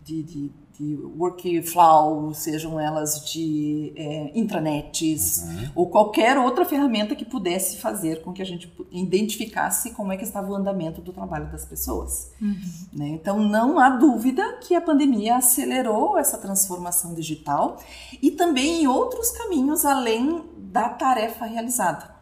de, 0.04 0.24
de 0.24 0.52
de 0.80 0.96
workflow, 1.18 2.34
sejam 2.34 2.80
elas 2.80 3.24
de 3.32 3.94
é, 3.96 4.32
intranets 4.34 5.44
uhum. 5.44 5.72
ou 5.76 5.90
qualquer 5.90 6.38
outra 6.38 6.66
ferramenta 6.66 7.16
que 7.16 7.24
pudesse 7.24 7.78
fazer 7.78 8.22
com 8.22 8.34
que 8.34 8.42
a 8.42 8.46
gente 8.46 8.74
identificasse 8.92 9.92
como 9.92 10.12
é 10.12 10.18
que 10.18 10.24
estava 10.24 10.52
o 10.52 10.56
andamento 10.56 11.00
do 11.00 11.14
trabalho 11.14 11.52
das 11.52 11.66
pessoas. 11.66 12.32
Uhum. 12.42 12.56
Né? 12.92 13.08
Então 13.10 13.40
não 13.40 13.80
há 13.80 13.90
dúvida 13.90 14.58
que 14.62 14.74
a 14.76 14.82
pandemia 14.82 15.38
acelerou 15.38 16.18
essa 16.18 16.38
transformação 16.38 17.14
digital 17.14 17.78
e 18.22 18.32
também 18.32 18.84
em 18.84 18.88
outros 18.88 19.30
caminhos 19.32 19.86
além 19.86 20.44
da 20.58 20.90
tarefa 20.90 21.46
realizada. 21.46 22.14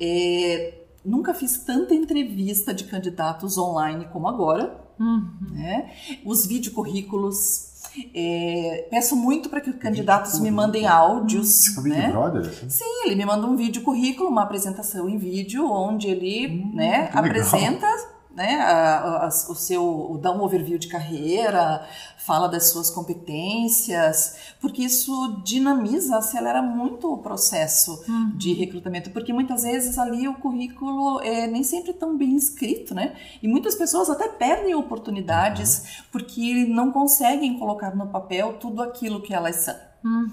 É, 0.00 0.84
nunca 1.04 1.34
fiz 1.34 1.58
tanta 1.58 1.94
entrevista 1.94 2.72
de 2.72 2.84
candidatos 2.84 3.58
online 3.58 4.06
como 4.12 4.28
agora. 4.28 4.78
Uhum. 4.98 5.32
Né? 5.52 5.90
Os 6.24 6.46
videocurrículos 6.46 7.69
é, 8.14 8.88
peço 8.90 9.16
muito 9.16 9.48
para 9.48 9.60
que 9.60 9.70
os 9.70 9.76
candidatos 9.76 10.38
me 10.40 10.50
mandem 10.50 10.86
áudios. 10.86 11.62
Tipo 11.62 11.82
né? 11.82 12.10
brother? 12.10 12.42
Assim? 12.42 12.68
Sim, 12.68 13.04
ele 13.04 13.14
me 13.14 13.24
manda 13.24 13.46
um 13.46 13.56
vídeo 13.56 13.82
currículo, 13.82 14.28
uma 14.28 14.42
apresentação 14.42 15.08
em 15.08 15.18
vídeo, 15.18 15.70
onde 15.70 16.08
ele 16.08 16.46
hum, 16.46 16.72
né, 16.74 17.10
apresenta 17.12 17.86
né, 18.34 18.56
a, 18.56 19.24
a, 19.24 19.28
o 19.28 19.54
seu, 19.54 20.18
dá 20.22 20.32
um 20.32 20.42
overview 20.42 20.78
de 20.78 20.88
carreira, 20.88 21.86
fala 22.16 22.48
das 22.48 22.70
suas 22.70 22.90
competências, 22.90 24.54
porque 24.60 24.82
isso 24.82 25.40
dinamiza, 25.44 26.16
acelera 26.16 26.62
muito 26.62 27.12
o 27.12 27.18
processo 27.18 28.02
uhum. 28.08 28.32
de 28.36 28.52
recrutamento, 28.52 29.10
porque 29.10 29.32
muitas 29.32 29.62
vezes 29.62 29.98
ali 29.98 30.28
o 30.28 30.34
currículo 30.34 31.20
é 31.22 31.46
nem 31.46 31.64
sempre 31.64 31.92
tão 31.92 32.16
bem 32.16 32.36
escrito, 32.36 32.94
né? 32.94 33.16
E 33.42 33.48
muitas 33.48 33.74
pessoas 33.74 34.08
até 34.08 34.28
perdem 34.28 34.74
oportunidades 34.74 35.78
uhum. 35.78 36.04
porque 36.12 36.66
não 36.66 36.92
conseguem 36.92 37.58
colocar 37.58 37.96
no 37.96 38.06
papel 38.06 38.58
tudo 38.58 38.82
aquilo 38.82 39.20
que 39.20 39.34
elas 39.34 39.56
são. 39.56 39.89
Uhum. 40.04 40.28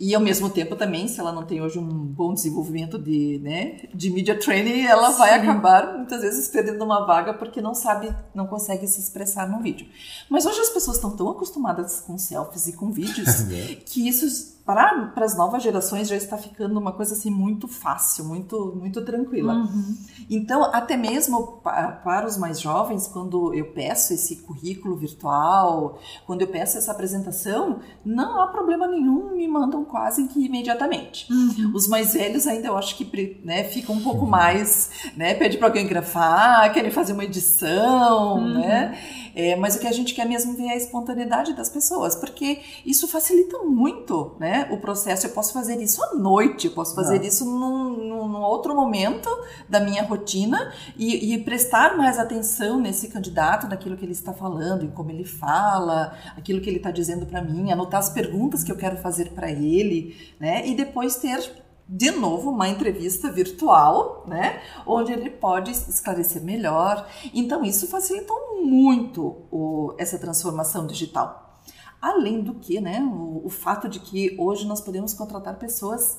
E 0.00 0.14
ao 0.14 0.20
mesmo 0.20 0.48
tempo 0.48 0.74
também, 0.74 1.06
se 1.06 1.20
ela 1.20 1.32
não 1.32 1.44
tem 1.44 1.60
hoje 1.60 1.78
um 1.78 1.88
bom 1.88 2.32
desenvolvimento 2.32 2.98
de, 2.98 3.38
né, 3.42 3.80
de 3.94 4.10
media 4.10 4.38
training, 4.38 4.84
ela 4.86 5.12
Sim. 5.12 5.18
vai 5.18 5.34
acabar 5.34 5.96
muitas 5.96 6.22
vezes 6.22 6.48
perdendo 6.48 6.84
uma 6.84 7.06
vaga 7.06 7.34
porque 7.34 7.60
não 7.60 7.74
sabe, 7.74 8.14
não 8.34 8.46
consegue 8.46 8.86
se 8.86 9.00
expressar 9.00 9.48
no 9.48 9.62
vídeo. 9.62 9.86
Mas 10.28 10.46
hoje 10.46 10.60
as 10.60 10.70
pessoas 10.70 10.96
estão 10.96 11.16
tão 11.16 11.30
acostumadas 11.30 12.00
com 12.00 12.16
selfies 12.18 12.66
e 12.66 12.72
com 12.72 12.90
vídeos 12.90 13.28
é. 13.52 13.74
que 13.76 14.08
isso 14.08 14.51
para, 14.64 15.06
para 15.06 15.24
as 15.24 15.36
novas 15.36 15.62
gerações 15.62 16.08
já 16.08 16.16
está 16.16 16.38
ficando 16.38 16.78
uma 16.78 16.92
coisa 16.92 17.14
assim 17.14 17.30
muito 17.30 17.66
fácil, 17.66 18.24
muito 18.24 18.76
muito 18.76 19.04
tranquila. 19.04 19.54
Uhum. 19.54 19.96
Então, 20.30 20.64
até 20.64 20.96
mesmo 20.96 21.60
para, 21.62 21.92
para 21.92 22.26
os 22.26 22.36
mais 22.36 22.60
jovens, 22.60 23.08
quando 23.08 23.52
eu 23.54 23.72
peço 23.72 24.12
esse 24.14 24.36
currículo 24.36 24.96
virtual, 24.96 25.98
quando 26.26 26.42
eu 26.42 26.46
peço 26.46 26.78
essa 26.78 26.92
apresentação, 26.92 27.80
não 28.04 28.40
há 28.40 28.46
problema 28.46 28.86
nenhum, 28.86 29.34
me 29.34 29.48
mandam 29.48 29.84
quase 29.84 30.28
que 30.28 30.44
imediatamente. 30.44 31.32
Uhum. 31.32 31.72
Os 31.74 31.88
mais 31.88 32.14
velhos 32.14 32.46
ainda 32.46 32.68
eu 32.68 32.76
acho 32.76 32.96
que 32.96 33.40
né, 33.44 33.64
ficam 33.64 33.96
um 33.96 34.02
pouco 34.02 34.24
uhum. 34.24 34.30
mais, 34.30 34.90
né, 35.16 35.34
pede 35.34 35.58
para 35.58 35.68
alguém 35.68 35.86
grafar, 35.86 36.72
querem 36.72 36.90
fazer 36.90 37.12
uma 37.14 37.24
edição, 37.24 38.36
uhum. 38.36 38.54
né? 38.54 38.98
É, 39.34 39.56
mas 39.56 39.76
o 39.76 39.80
que 39.80 39.86
a 39.86 39.92
gente 39.92 40.14
quer 40.14 40.26
mesmo 40.26 40.54
ver 40.54 40.66
é 40.66 40.72
a 40.72 40.76
espontaneidade 40.76 41.54
das 41.54 41.68
pessoas, 41.68 42.14
porque 42.14 42.60
isso 42.84 43.08
facilita 43.08 43.58
muito 43.58 44.36
né, 44.38 44.68
o 44.70 44.76
processo. 44.76 45.26
Eu 45.26 45.30
posso 45.30 45.52
fazer 45.52 45.80
isso 45.80 46.02
à 46.04 46.14
noite, 46.14 46.66
eu 46.66 46.72
posso 46.72 46.94
fazer 46.94 47.18
Não. 47.18 47.24
isso 47.24 47.44
num, 47.44 48.08
num, 48.08 48.42
outro 48.42 48.74
momento 48.74 49.28
da 49.68 49.80
minha 49.80 50.02
rotina 50.02 50.72
e, 50.96 51.32
e, 51.32 51.38
prestar 51.38 51.96
mais 51.96 52.18
atenção 52.18 52.80
nesse 52.80 53.08
candidato, 53.08 53.66
naquilo 53.68 53.96
que 53.96 54.04
ele 54.04 54.12
está 54.12 54.32
falando, 54.32 54.84
em 54.84 54.90
como 54.90 55.10
ele 55.10 55.24
fala, 55.24 56.16
aquilo 56.36 56.60
que 56.60 56.68
ele 56.68 56.76
está 56.76 56.90
dizendo 56.90 57.24
para 57.26 57.42
mim, 57.42 57.72
anotar 57.72 58.00
as 58.00 58.10
perguntas 58.10 58.62
que 58.62 58.70
eu 58.70 58.76
quero 58.76 58.96
fazer 58.98 59.30
para 59.30 59.50
ele, 59.50 60.16
né, 60.38 60.66
e 60.66 60.74
depois 60.74 61.16
ter 61.16 61.40
de 61.88 62.10
novo 62.10 62.50
uma 62.50 62.68
entrevista 62.68 63.30
virtual, 63.30 64.24
né, 64.26 64.62
onde 64.86 65.12
ele 65.12 65.30
pode 65.30 65.70
esclarecer 65.70 66.42
melhor. 66.42 67.08
Então 67.34 67.64
isso 67.64 67.86
facilitou 67.86 68.64
muito 68.64 69.46
o, 69.50 69.94
essa 69.98 70.18
transformação 70.18 70.86
digital. 70.86 71.60
Além 72.00 72.40
do 72.40 72.54
que, 72.54 72.80
né, 72.80 73.00
o, 73.00 73.42
o 73.44 73.48
fato 73.48 73.88
de 73.88 74.00
que 74.00 74.36
hoje 74.38 74.66
nós 74.66 74.80
podemos 74.80 75.14
contratar 75.14 75.58
pessoas 75.58 76.18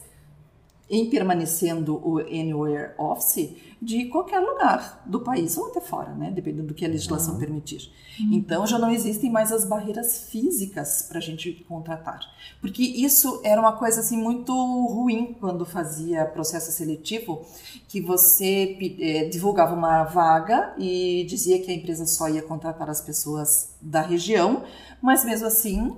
em 0.90 1.10
permanecendo 1.10 1.96
o 1.96 2.20
Anywhere 2.20 2.94
Office 2.98 3.56
de 3.82 4.06
qualquer 4.06 4.40
lugar 4.40 5.04
do 5.06 5.20
país 5.20 5.58
ou 5.58 5.68
até 5.68 5.82
fora, 5.82 6.14
né? 6.14 6.32
dependendo 6.32 6.68
do 6.68 6.74
que 6.74 6.86
a 6.86 6.88
legislação 6.88 7.34
uhum. 7.34 7.40
permitir. 7.40 7.92
Uhum. 8.20 8.34
Então 8.34 8.66
já 8.66 8.80
não 8.80 8.90
existem 8.92 9.30
mais 9.30 9.52
as 9.52 9.66
barreiras 9.66 10.30
físicas 10.30 11.02
para 11.02 11.18
a 11.18 11.22
gente 11.22 11.52
contratar, 11.68 12.20
porque 12.62 12.82
isso 12.82 13.42
era 13.44 13.60
uma 13.60 13.74
coisa 13.74 14.00
assim 14.00 14.18
muito 14.18 14.54
ruim 14.54 15.36
quando 15.40 15.66
fazia 15.66 16.26
processo 16.26 16.72
seletivo, 16.72 17.46
que 17.88 18.00
você 18.00 18.78
é, 19.00 19.26
divulgava 19.26 19.76
uma 19.76 20.04
vaga 20.04 20.74
e 20.78 21.26
dizia 21.28 21.62
que 21.62 21.70
a 21.70 21.74
empresa 21.74 22.06
só 22.06 22.30
ia 22.30 22.42
contratar 22.42 22.90
as 22.90 23.02
pessoas 23.02 23.76
da 23.82 24.02
região, 24.02 24.64
mas 25.02 25.26
mesmo 25.26 25.48
assim 25.48 25.94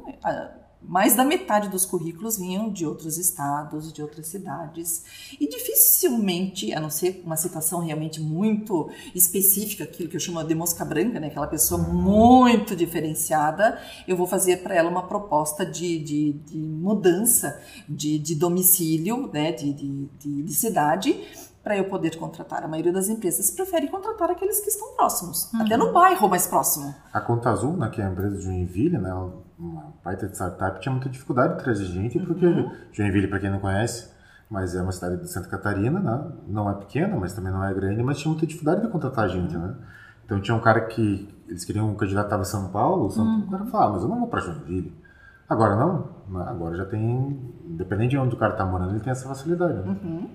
mais 0.87 1.15
da 1.15 1.23
metade 1.23 1.69
dos 1.69 1.85
currículos 1.85 2.37
vinham 2.37 2.69
de 2.69 2.85
outros 2.85 3.17
estados, 3.17 3.91
de 3.91 4.01
outras 4.01 4.27
cidades. 4.27 5.03
E 5.39 5.47
dificilmente, 5.47 6.73
a 6.73 6.79
não 6.79 6.89
ser 6.89 7.21
uma 7.25 7.35
situação 7.35 7.79
realmente 7.79 8.21
muito 8.21 8.89
específica, 9.13 9.83
aquilo 9.83 10.09
que 10.09 10.15
eu 10.15 10.19
chamo 10.19 10.43
de 10.43 10.55
mosca 10.55 10.85
branca, 10.85 11.19
né? 11.19 11.27
aquela 11.27 11.47
pessoa 11.47 11.81
muito 11.81 12.75
diferenciada, 12.75 13.79
eu 14.07 14.15
vou 14.15 14.27
fazer 14.27 14.57
para 14.63 14.75
ela 14.75 14.89
uma 14.89 15.03
proposta 15.03 15.65
de, 15.65 15.99
de, 15.99 16.33
de 16.33 16.57
mudança 16.57 17.61
de, 17.87 18.19
de 18.19 18.35
domicílio, 18.35 19.29
né? 19.31 19.51
de, 19.51 19.73
de, 19.73 20.09
de, 20.19 20.43
de 20.43 20.53
cidade 20.53 21.44
para 21.65 21.75
eu 21.75 21.85
poder 21.85 22.15
contratar. 22.15 22.63
A 22.63 22.67
maioria 22.67 22.93
das 22.93 23.09
empresas 23.09 23.49
prefere 23.49 23.87
contratar 23.87 24.29
aqueles 24.29 24.59
que 24.59 24.69
estão 24.69 24.95
próximos, 24.95 25.51
uhum. 25.51 25.63
até 25.63 25.75
no 25.75 25.91
bairro 25.91 26.29
mais 26.29 26.45
próximo. 26.45 26.93
A 27.11 27.19
Conta 27.19 27.49
Azul, 27.49 27.75
né, 27.75 27.89
que 27.89 27.99
é 27.99 28.05
a 28.05 28.11
empresa 28.11 28.37
de 28.37 28.43
Joinville, 28.43 28.99
né, 28.99 29.11
uma 29.57 29.91
baita 30.03 30.27
de 30.27 30.35
startup, 30.35 30.79
tinha 30.79 30.93
muita 30.93 31.09
dificuldade 31.09 31.57
de 31.57 31.63
trazer 31.63 31.85
gente, 31.85 32.19
porque 32.19 32.45
uhum. 32.45 32.71
Joinville, 32.91 33.27
para 33.27 33.39
quem 33.39 33.49
não 33.49 33.57
conhece, 33.59 34.13
mas 34.47 34.75
é 34.75 34.81
uma 34.83 34.91
cidade 34.91 35.17
de 35.17 35.27
Santa 35.27 35.49
Catarina, 35.49 35.99
né, 35.99 36.31
não 36.47 36.69
é 36.69 36.75
pequena, 36.75 37.17
mas 37.19 37.33
também 37.33 37.51
não 37.51 37.63
é 37.63 37.73
grande, 37.73 38.03
mas 38.03 38.19
tinha 38.19 38.29
muita 38.29 38.45
dificuldade 38.45 38.81
de 38.81 38.87
contratar 38.89 39.27
gente, 39.27 39.57
né. 39.57 39.75
Então 40.23 40.39
tinha 40.39 40.55
um 40.55 40.61
cara 40.61 40.81
que 40.81 41.27
eles 41.47 41.65
queriam 41.65 41.89
um 41.89 41.95
candidato 41.95 42.25
estava 42.25 42.43
em 42.43 42.45
São 42.45 42.69
Paulo, 42.69 43.09
São 43.09 43.25
Paulo, 43.25 43.39
uhum. 43.39 43.47
o 43.47 43.49
cara 43.49 43.65
falava, 43.65 43.89
ah, 43.89 43.93
mas 43.93 44.03
eu 44.03 44.09
não 44.09 44.19
vou 44.19 44.27
para 44.27 44.41
Joinville. 44.41 44.93
Agora 45.49 45.75
não, 45.75 46.09
né, 46.29 46.45
agora 46.47 46.75
já 46.75 46.85
tem, 46.85 47.39
independente 47.65 48.11
de 48.11 48.17
onde 48.19 48.35
o 48.35 48.37
cara 48.37 48.53
está 48.53 48.65
morando, 48.65 48.91
ele 48.91 48.99
tem 48.99 49.11
essa 49.11 49.27
facilidade. 49.27 49.79
Né? 49.79 49.97
Uhum. 50.03 50.29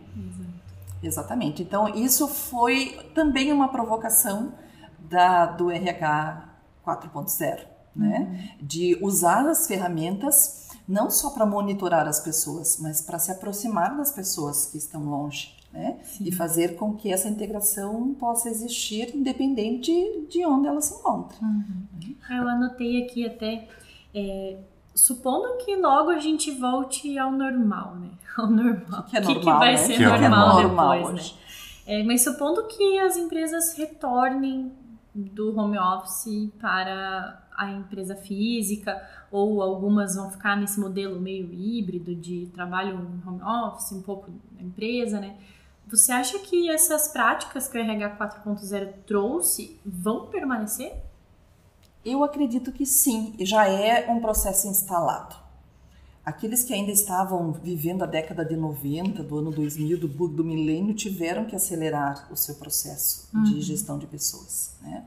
Exatamente. 1.02 1.62
Então, 1.62 1.88
isso 1.88 2.28
foi 2.28 2.98
também 3.14 3.52
uma 3.52 3.68
provocação 3.68 4.52
da, 4.98 5.46
do 5.46 5.70
RH 5.70 6.48
4.0, 6.86 7.60
né? 7.94 8.50
Uhum. 8.60 8.66
De 8.66 8.98
usar 9.02 9.46
as 9.48 9.66
ferramentas 9.66 10.68
não 10.86 11.08
só 11.08 11.30
para 11.30 11.46
monitorar 11.46 12.08
as 12.08 12.20
pessoas, 12.20 12.78
mas 12.80 13.00
para 13.00 13.18
se 13.18 13.30
aproximar 13.30 13.96
das 13.96 14.10
pessoas 14.10 14.66
que 14.66 14.76
estão 14.76 15.04
longe, 15.04 15.56
né? 15.72 15.98
Sim. 16.02 16.24
E 16.24 16.32
fazer 16.32 16.76
com 16.76 16.94
que 16.94 17.12
essa 17.12 17.28
integração 17.28 18.12
possa 18.14 18.48
existir 18.48 19.14
independente 19.14 19.92
de 20.28 20.44
onde 20.44 20.66
ela 20.66 20.80
se 20.80 20.94
encontra. 20.94 21.38
Uhum. 21.40 22.16
Eu 22.28 22.48
anotei 22.48 23.04
aqui 23.04 23.24
até 23.24 23.68
é, 24.12 24.58
supondo 25.00 25.56
que 25.64 25.74
logo 25.76 26.10
a 26.10 26.18
gente 26.18 26.50
volte 26.50 27.18
ao 27.18 27.32
normal, 27.32 27.96
né? 27.96 28.10
Ao 28.36 28.46
normal. 28.46 29.02
Que, 29.04 29.16
é 29.16 29.20
normal, 29.20 29.34
que, 29.34 29.40
que 29.40 29.52
vai 29.52 29.72
né? 29.72 29.76
ser 29.76 29.96
que 29.96 30.04
normal, 30.04 30.60
é 30.60 30.62
normal 30.62 30.98
depois, 30.98 31.14
hoje. 31.14 31.34
né? 31.34 31.40
É, 31.86 32.02
mas 32.04 32.22
supondo 32.22 32.66
que 32.68 32.98
as 33.00 33.16
empresas 33.16 33.76
retornem 33.76 34.72
do 35.12 35.58
home 35.58 35.76
office 35.76 36.48
para 36.60 37.42
a 37.56 37.70
empresa 37.72 38.14
física, 38.14 39.02
ou 39.30 39.60
algumas 39.60 40.14
vão 40.14 40.30
ficar 40.30 40.56
nesse 40.56 40.78
modelo 40.78 41.20
meio 41.20 41.52
híbrido 41.52 42.14
de 42.14 42.46
trabalho 42.54 42.94
em 42.94 43.28
home 43.28 43.42
office, 43.42 43.92
um 43.92 44.02
pouco 44.02 44.30
na 44.56 44.62
empresa, 44.62 45.18
né? 45.18 45.36
Você 45.88 46.12
acha 46.12 46.38
que 46.38 46.70
essas 46.70 47.08
práticas 47.08 47.66
que 47.66 47.76
o 47.76 47.80
RH 47.80 48.16
4.0 48.16 48.92
trouxe 49.04 49.80
vão 49.84 50.26
permanecer? 50.26 51.10
Eu 52.04 52.24
acredito 52.24 52.72
que 52.72 52.86
sim, 52.86 53.34
já 53.40 53.68
é 53.68 54.10
um 54.10 54.20
processo 54.20 54.66
instalado. 54.66 55.36
aqueles 56.24 56.62
que 56.62 56.72
ainda 56.72 56.92
estavam 56.92 57.52
vivendo 57.52 58.02
a 58.02 58.06
década 58.06 58.44
de 58.44 58.56
90, 58.56 59.22
do 59.22 59.38
ano 59.38 59.50
2000, 59.50 59.98
do 59.98 60.08
bug 60.08 60.34
do 60.34 60.44
milênio, 60.44 60.94
tiveram 60.94 61.44
que 61.44 61.56
acelerar 61.56 62.28
o 62.30 62.36
seu 62.36 62.54
processo 62.54 63.28
uhum. 63.34 63.42
de 63.42 63.60
gestão 63.60 63.98
de 63.98 64.06
pessoas, 64.06 64.72
né? 64.80 65.04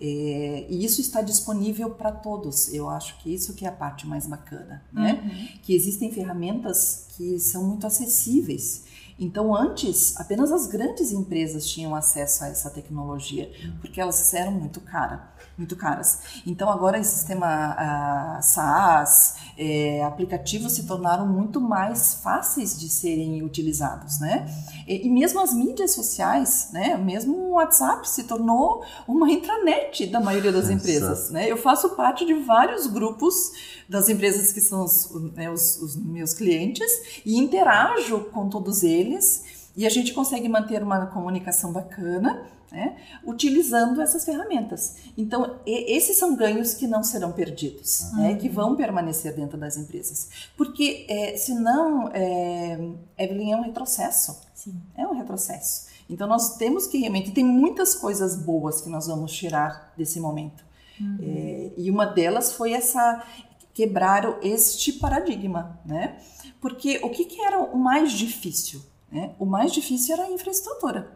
É, 0.00 0.66
e 0.68 0.84
isso 0.84 1.00
está 1.00 1.22
disponível 1.22 1.90
para 1.90 2.12
todos. 2.12 2.72
Eu 2.72 2.88
acho 2.88 3.18
que 3.18 3.32
isso 3.32 3.54
que 3.54 3.64
é 3.64 3.68
a 3.68 3.72
parte 3.72 4.06
mais 4.06 4.26
bacana, 4.26 4.82
né? 4.92 5.22
Uhum. 5.24 5.58
Que 5.62 5.74
existem 5.74 6.12
ferramentas 6.12 7.06
que 7.16 7.38
são 7.38 7.64
muito 7.64 7.86
acessíveis. 7.86 8.84
Então, 9.18 9.54
antes, 9.54 10.16
apenas 10.16 10.50
as 10.50 10.66
grandes 10.66 11.12
empresas 11.12 11.66
tinham 11.66 11.94
acesso 11.94 12.44
a 12.44 12.48
essa 12.48 12.68
tecnologia, 12.68 13.50
porque 13.80 14.00
elas 14.00 14.34
eram 14.34 14.52
muito 14.52 14.80
cara 14.80 15.32
muito 15.56 15.76
caras. 15.76 16.42
Então 16.46 16.68
agora 16.68 16.98
o 16.98 17.04
sistema 17.04 17.46
a, 17.46 18.42
SaaS, 18.42 19.36
é, 19.56 20.02
aplicativos 20.04 20.72
se 20.72 20.84
tornaram 20.84 21.26
muito 21.26 21.60
mais 21.60 22.14
fáceis 22.22 22.78
de 22.78 22.88
serem 22.88 23.42
utilizados, 23.42 24.18
né? 24.20 24.46
E, 24.86 25.06
e, 25.06 25.10
mesmo 25.10 25.40
as 25.40 25.54
mídias 25.54 25.92
sociais, 25.92 26.70
né? 26.72 26.96
Mesmo 26.96 27.36
o 27.36 27.50
WhatsApp 27.52 28.08
se 28.08 28.24
tornou 28.24 28.84
uma 29.06 29.30
intranet 29.30 30.06
da 30.06 30.20
maioria 30.20 30.52
das 30.52 30.68
empresas, 30.70 31.30
né? 31.30 31.50
Eu 31.50 31.56
faço 31.56 31.90
parte 31.90 32.26
de 32.26 32.34
vários 32.34 32.86
grupos 32.86 33.52
das 33.88 34.08
empresas 34.08 34.52
que 34.52 34.60
são 34.60 34.84
os, 34.84 35.10
né, 35.34 35.50
os, 35.50 35.80
os 35.80 35.96
meus 35.96 36.32
clientes 36.32 36.90
e 37.24 37.38
interajo 37.38 38.20
com 38.32 38.48
todos 38.48 38.82
eles 38.82 39.44
e 39.76 39.86
a 39.86 39.90
gente 39.90 40.12
consegue 40.12 40.48
manter 40.48 40.82
uma 40.82 41.06
comunicação 41.06 41.72
bacana 41.72 42.46
né, 42.74 42.96
utilizando 43.24 44.00
essas 44.00 44.24
ferramentas. 44.24 44.96
Então, 45.16 45.60
e, 45.64 45.96
esses 45.96 46.16
são 46.16 46.34
ganhos 46.34 46.74
que 46.74 46.86
não 46.86 47.04
serão 47.04 47.32
perdidos, 47.32 48.10
uhum. 48.12 48.18
né, 48.18 48.34
que 48.34 48.48
vão 48.48 48.74
permanecer 48.74 49.34
dentro 49.34 49.56
das 49.56 49.76
empresas. 49.76 50.28
Porque, 50.56 51.06
é, 51.08 51.36
senão, 51.36 52.10
é, 52.12 52.78
Evelyn, 53.16 53.52
é 53.52 53.56
um 53.56 53.62
retrocesso. 53.62 54.36
Sim. 54.52 54.80
É 54.96 55.06
um 55.06 55.14
retrocesso. 55.14 55.86
Então, 56.10 56.26
nós 56.26 56.56
temos 56.56 56.86
que 56.86 56.98
realmente. 56.98 57.30
Tem 57.30 57.44
muitas 57.44 57.94
coisas 57.94 58.36
boas 58.36 58.80
que 58.80 58.90
nós 58.90 59.06
vamos 59.06 59.32
tirar 59.32 59.92
desse 59.96 60.18
momento. 60.18 60.64
Uhum. 61.00 61.18
É, 61.22 61.72
e 61.76 61.90
uma 61.90 62.06
delas 62.06 62.52
foi 62.52 62.72
essa. 62.72 63.24
Quebrar 63.72 64.38
este 64.40 64.92
paradigma, 64.92 65.80
né? 65.84 66.16
Porque 66.60 67.00
o 67.02 67.10
que, 67.10 67.24
que 67.24 67.40
era 67.40 67.58
o 67.58 67.76
mais 67.76 68.12
difícil? 68.12 68.80
Né? 69.14 69.30
O 69.38 69.46
mais 69.46 69.72
difícil 69.72 70.12
era 70.14 70.24
a 70.24 70.30
infraestrutura. 70.30 71.08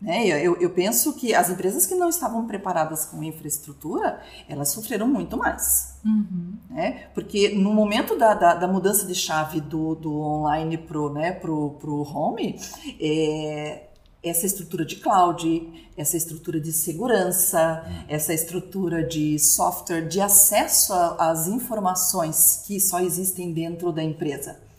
Né? 0.00 0.26
Eu, 0.26 0.56
eu, 0.56 0.70
penso 0.70 1.12
que 1.12 1.34
as 1.34 1.50
empresas 1.50 1.84
que 1.84 1.94
não 1.94 2.08
estavam 2.08 2.46
preparadas 2.46 3.04
com 3.04 3.22
infraestrutura, 3.22 4.22
elas 4.48 4.70
sofreram 4.70 5.06
muito 5.06 5.36
mais. 5.36 5.98
Uhum. 6.02 6.54
Né? 6.70 7.08
Porque 7.12 7.50
no 7.50 7.74
momento 7.74 8.16
da, 8.16 8.32
da, 8.32 8.54
da, 8.54 8.66
mudança 8.66 9.04
de 9.04 9.14
chave 9.14 9.60
do, 9.60 9.94
do 9.94 10.18
online 10.18 10.78
pro, 10.78 11.12
né, 11.12 11.32
pro, 11.32 11.72
pro 11.72 12.00
home, 12.00 12.58
é, 12.98 13.88
essa 14.22 14.46
estrutura 14.46 14.86
de 14.86 14.96
cloud, 14.96 15.90
essa 15.94 16.16
estrutura 16.16 16.58
de 16.58 16.72
segurança, 16.72 17.84
uhum. 17.86 18.04
essa 18.08 18.32
estrutura 18.32 19.06
de 19.06 19.38
software, 19.38 20.08
de 20.08 20.22
acesso 20.22 20.94
às 21.18 21.46
informações 21.46 22.62
que 22.66 22.80
só 22.80 23.00
existem 23.00 23.52
dentro 23.52 23.92
da 23.92 24.02
empresa. 24.02 24.69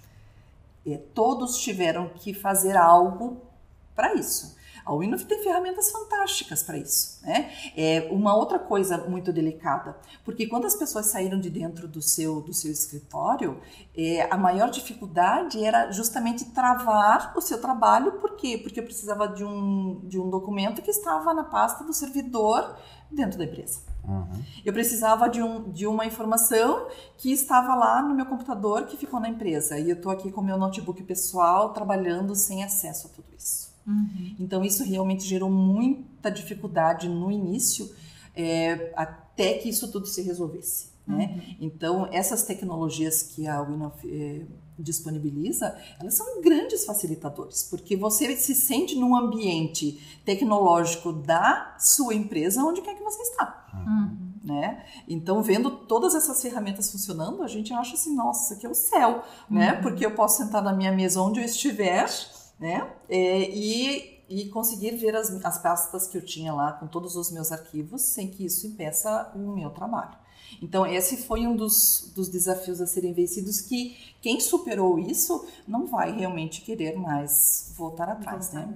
Todos 1.13 1.57
tiveram 1.57 2.09
que 2.09 2.33
fazer 2.33 2.75
algo 2.75 3.41
para 3.95 4.15
isso. 4.15 4.57
A 4.85 4.95
Windows 4.95 5.23
tem 5.23 5.41
ferramentas 5.43 5.91
fantásticas 5.91 6.63
para 6.63 6.77
isso. 6.77 7.19
Né? 7.23 7.51
É 7.75 8.09
uma 8.11 8.35
outra 8.35 8.59
coisa 8.59 8.97
muito 8.97 9.31
delicada, 9.31 9.97
porque 10.23 10.47
quando 10.47 10.65
as 10.65 10.75
pessoas 10.75 11.07
saíram 11.07 11.39
de 11.39 11.49
dentro 11.49 11.87
do 11.87 12.01
seu, 12.01 12.41
do 12.41 12.53
seu 12.53 12.71
escritório, 12.71 13.59
é, 13.95 14.27
a 14.31 14.37
maior 14.37 14.69
dificuldade 14.69 15.63
era 15.63 15.91
justamente 15.91 16.45
travar 16.45 17.33
o 17.35 17.41
seu 17.41 17.59
trabalho, 17.59 18.13
por 18.13 18.35
quê? 18.35 18.57
Porque 18.57 18.79
eu 18.79 18.83
precisava 18.83 19.27
de 19.27 19.43
um, 19.43 20.01
de 20.03 20.19
um 20.19 20.29
documento 20.29 20.81
que 20.81 20.91
estava 20.91 21.33
na 21.33 21.43
pasta 21.43 21.83
do 21.83 21.93
servidor 21.93 22.75
dentro 23.11 23.37
da 23.37 23.45
empresa. 23.45 23.81
Uhum. 24.07 24.43
Eu 24.65 24.73
precisava 24.73 25.29
de, 25.29 25.41
um, 25.41 25.69
de 25.71 25.85
uma 25.85 26.05
informação 26.05 26.87
que 27.17 27.31
estava 27.31 27.75
lá 27.75 28.01
no 28.01 28.15
meu 28.15 28.25
computador 28.25 28.85
que 28.85 28.97
ficou 28.97 29.19
na 29.19 29.29
empresa. 29.29 29.77
E 29.77 29.89
eu 29.89 29.95
estou 29.95 30.11
aqui 30.11 30.31
com 30.31 30.41
o 30.41 30.43
meu 30.43 30.57
notebook 30.57 31.03
pessoal 31.03 31.73
trabalhando 31.73 32.35
sem 32.35 32.63
acesso 32.63 33.07
a 33.07 33.09
tudo 33.11 33.27
isso. 33.37 33.60
Uhum. 33.85 34.35
Então, 34.39 34.63
isso 34.63 34.83
realmente 34.83 35.23
gerou 35.23 35.49
muita 35.49 36.29
dificuldade 36.29 37.09
no 37.09 37.31
início, 37.31 37.91
é, 38.35 38.93
até 38.95 39.55
que 39.55 39.69
isso 39.69 39.91
tudo 39.91 40.07
se 40.07 40.21
resolvesse. 40.21 40.91
Né? 41.07 41.33
Uhum. 41.33 41.55
Então, 41.61 42.07
essas 42.11 42.43
tecnologias 42.43 43.23
que 43.23 43.47
a 43.47 43.61
Winoff 43.61 44.07
é, 44.07 44.45
disponibiliza, 44.77 45.75
elas 45.99 46.13
são 46.13 46.41
grandes 46.41 46.85
facilitadores, 46.85 47.63
porque 47.63 47.95
você 47.95 48.35
se 48.35 48.55
sente 48.55 48.95
num 48.95 49.15
ambiente 49.15 49.99
tecnológico 50.25 51.11
da 51.11 51.75
sua 51.79 52.13
empresa, 52.13 52.63
onde 52.63 52.81
quer 52.81 52.95
que 52.95 53.03
você 53.03 53.21
está. 53.21 53.67
Uhum. 53.73 54.31
Né? 54.43 54.83
Então, 55.07 55.43
vendo 55.43 55.69
todas 55.69 56.15
essas 56.15 56.41
ferramentas 56.41 56.91
funcionando, 56.91 57.43
a 57.43 57.47
gente 57.47 57.71
acha 57.73 57.93
assim, 57.93 58.15
nossa, 58.15 58.55
aqui 58.55 58.65
é 58.65 58.69
o 58.69 58.73
céu, 58.73 59.23
né? 59.47 59.73
Uhum. 59.73 59.81
Porque 59.83 60.03
eu 60.03 60.15
posso 60.15 60.37
sentar 60.37 60.63
na 60.63 60.73
minha 60.73 60.91
mesa 60.91 61.21
onde 61.21 61.39
eu 61.39 61.45
estiver, 61.45 62.09
né? 62.61 62.87
É, 63.09 63.49
e, 63.49 64.23
e 64.29 64.45
conseguir 64.49 64.91
ver 64.91 65.15
as, 65.15 65.31
as 65.43 65.61
pastas 65.61 66.07
que 66.07 66.15
eu 66.15 66.23
tinha 66.23 66.53
lá 66.53 66.73
com 66.73 66.85
todos 66.87 67.15
os 67.15 67.31
meus 67.31 67.51
arquivos 67.51 68.03
sem 68.03 68.29
que 68.29 68.45
isso 68.45 68.67
impeça 68.67 69.31
o 69.35 69.39
meu 69.39 69.71
trabalho. 69.71 70.15
Então, 70.61 70.85
esse 70.85 71.17
foi 71.17 71.47
um 71.47 71.55
dos, 71.55 72.11
dos 72.15 72.29
desafios 72.29 72.79
a 72.81 72.85
serem 72.85 73.13
vencidos 73.13 73.61
que 73.61 73.97
quem 74.21 74.39
superou 74.39 74.99
isso 74.99 75.47
não 75.67 75.87
vai 75.87 76.11
realmente 76.11 76.61
querer 76.61 76.95
mais 76.95 77.73
voltar 77.75 78.07
atrás, 78.07 78.51
né? 78.51 78.69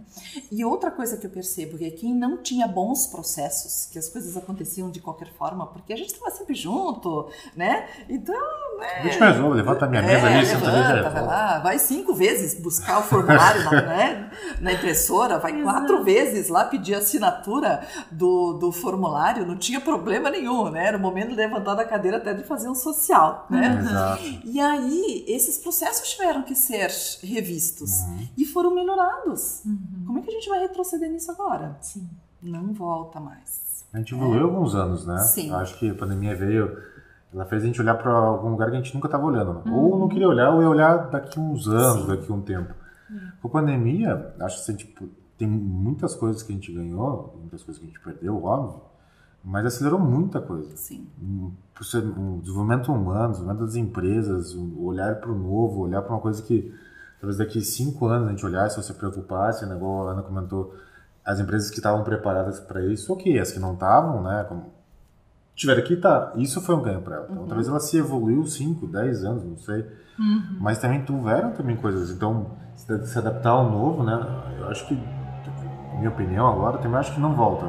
E 0.51 0.65
outra 0.65 0.89
coisa 0.89 1.17
que 1.17 1.27
eu 1.27 1.29
percebo 1.29 1.75
é 1.75 1.91
que 1.91 2.05
quem 2.05 2.15
não 2.15 2.37
tinha 2.37 2.67
bons 2.67 3.07
processos, 3.07 3.87
que 3.91 3.99
as 3.99 4.09
coisas 4.09 4.35
aconteciam 4.35 4.89
de 4.89 4.99
qualquer 4.99 5.31
forma, 5.33 5.67
porque 5.67 5.93
a 5.93 5.95
gente 5.95 6.13
estava 6.13 6.31
sempre 6.31 6.55
junto, 6.55 7.29
né? 7.55 7.87
Então, 8.09 8.35
né? 8.77 9.01
Deixa 9.03 9.19
eu 9.19 9.33
resolver, 9.33 9.55
levanta 9.55 9.85
a 9.85 9.87
minha 9.87 10.01
mesa 10.01 10.29
é, 10.29 10.37
ali, 10.37 10.47
levanta, 10.47 11.09
vai 11.09 11.25
lá, 11.25 11.59
vai 11.59 11.79
cinco 11.79 12.13
vezes 12.13 12.59
buscar 12.59 12.99
o 12.99 13.03
formulário 13.03 13.63
na, 13.63 13.71
né? 13.71 14.31
na 14.59 14.73
impressora, 14.73 15.39
vai 15.39 15.61
quatro 15.61 16.03
vezes 16.03 16.49
lá 16.49 16.65
pedir 16.65 16.95
a 16.95 16.97
assinatura 16.97 17.85
do, 18.11 18.53
do 18.53 18.71
formulário, 18.71 19.45
não 19.45 19.57
tinha 19.57 19.79
problema 19.79 20.29
nenhum, 20.29 20.69
né? 20.69 20.87
Era 20.87 20.97
o 20.97 21.01
momento 21.01 21.29
de 21.29 21.35
levantar 21.55 21.75
da 21.75 21.85
cadeira 21.85 22.17
até 22.17 22.33
de 22.33 22.43
fazer 22.43 22.67
um 22.67 22.75
social, 22.75 23.47
né? 23.49 23.79
Exato. 23.79 24.23
E 24.43 24.59
aí, 24.59 25.25
esses 25.27 25.57
processos 25.57 26.09
tiveram 26.09 26.43
que 26.43 26.55
ser 26.55 26.89
revistos 27.23 28.01
uhum. 28.01 28.27
e 28.37 28.45
foram 28.45 28.73
melhorados. 28.73 29.63
Uhum. 29.65 30.03
Como 30.05 30.19
é 30.19 30.21
que 30.21 30.29
a 30.29 30.33
gente 30.33 30.49
vai 30.49 30.59
retroceder 30.59 31.09
nisso 31.09 31.31
agora? 31.31 31.77
Sim. 31.81 32.07
Não 32.41 32.73
volta 32.73 33.19
mais. 33.19 33.85
A 33.93 33.97
gente 33.97 34.13
evoluiu 34.13 34.41
é. 34.41 34.43
alguns 34.43 34.75
anos, 34.75 35.05
né? 35.05 35.17
Sim. 35.19 35.49
Eu 35.49 35.55
acho 35.55 35.77
que 35.79 35.89
a 35.89 35.95
pandemia 35.95 36.35
veio, 36.35 36.77
ela 37.33 37.45
fez 37.45 37.63
a 37.63 37.65
gente 37.65 37.81
olhar 37.81 37.95
para 37.95 38.11
algum 38.11 38.49
lugar 38.49 38.69
que 38.69 38.77
a 38.77 38.81
gente 38.81 38.93
nunca 38.93 39.07
estava 39.07 39.25
olhando. 39.25 39.61
Uhum. 39.65 39.73
Ou 39.73 39.99
não 39.99 40.07
queria 40.07 40.27
olhar, 40.27 40.51
ou 40.51 40.61
ia 40.61 40.69
olhar 40.69 41.09
daqui 41.09 41.39
uns 41.39 41.67
anos, 41.67 42.01
Sim. 42.01 42.07
daqui 42.07 42.31
um 42.31 42.41
tempo. 42.41 42.73
Uhum. 43.09 43.31
Com 43.41 43.47
a 43.47 43.51
pandemia, 43.51 44.35
acho 44.41 44.65
que 44.65 44.73
tipo, 44.73 45.07
tem 45.37 45.47
muitas 45.47 46.15
coisas 46.15 46.43
que 46.43 46.51
a 46.51 46.55
gente 46.55 46.71
ganhou, 46.73 47.37
muitas 47.39 47.63
coisas 47.63 47.81
que 47.81 47.87
a 47.87 47.91
gente 47.91 48.03
perdeu, 48.03 48.43
óbvio 48.43 48.94
mas 49.45 49.65
acelerou 49.65 49.99
muita 49.99 50.41
coisa. 50.41 50.75
Sim. 50.75 51.07
O 51.21 51.51
desenvolvimento 52.41 52.91
humano, 52.91 53.29
o 53.29 53.31
desenvolvimento 53.31 53.65
das 53.65 53.75
empresas, 53.75 54.55
o 54.55 54.83
olhar 54.83 55.15
para 55.17 55.31
o 55.31 55.37
novo, 55.37 55.81
olhar 55.81 56.01
para 56.01 56.13
uma 56.13 56.19
coisa 56.19 56.41
que 56.41 56.73
talvez 57.19 57.37
daqui 57.37 57.61
cinco 57.61 58.07
anos 58.07 58.27
a 58.27 58.31
gente 58.31 58.45
olhasse, 58.45 58.81
se 58.81 58.93
preocupasse, 58.93 59.65
né? 59.67 59.75
igual 59.75 60.07
a 60.07 60.11
Ana 60.13 60.23
comentou, 60.23 60.73
as 61.23 61.39
empresas 61.39 61.69
que 61.69 61.77
estavam 61.77 62.03
preparadas 62.03 62.59
para 62.59 62.83
isso, 62.85 63.13
ok, 63.13 63.39
as 63.39 63.51
que 63.51 63.59
não 63.59 63.73
estavam, 63.73 64.23
né? 64.23 64.45
Como 64.49 64.73
tiveram 65.55 65.83
que 65.83 65.93
estar. 65.93 66.31
Tá, 66.31 66.37
isso 66.37 66.59
foi 66.61 66.75
um 66.75 66.81
ganho 66.81 67.01
para 67.01 67.17
ela. 67.17 67.27
Então, 67.29 67.43
uhum. 67.43 67.47
talvez 67.47 67.67
ela 67.67 67.79
se 67.79 67.97
evoluiu 67.97 68.45
5, 68.45 68.87
10 68.87 69.23
anos, 69.23 69.43
não 69.43 69.57
sei. 69.57 69.81
Uhum. 70.19 70.57
Mas 70.59 70.79
também 70.79 71.03
tiveram 71.03 71.51
também 71.51 71.77
coisas. 71.77 72.09
Então, 72.09 72.51
se 72.75 73.17
adaptar 73.17 73.51
ao 73.51 73.69
novo, 73.69 74.03
né? 74.03 74.19
Eu 74.59 74.67
acho 74.69 74.87
que, 74.87 74.95
minha 75.97 76.09
opinião 76.09 76.47
agora, 76.47 76.77
também 76.77 76.99
acho 76.99 77.13
que 77.13 77.19
não 77.19 77.35
volta 77.35 77.65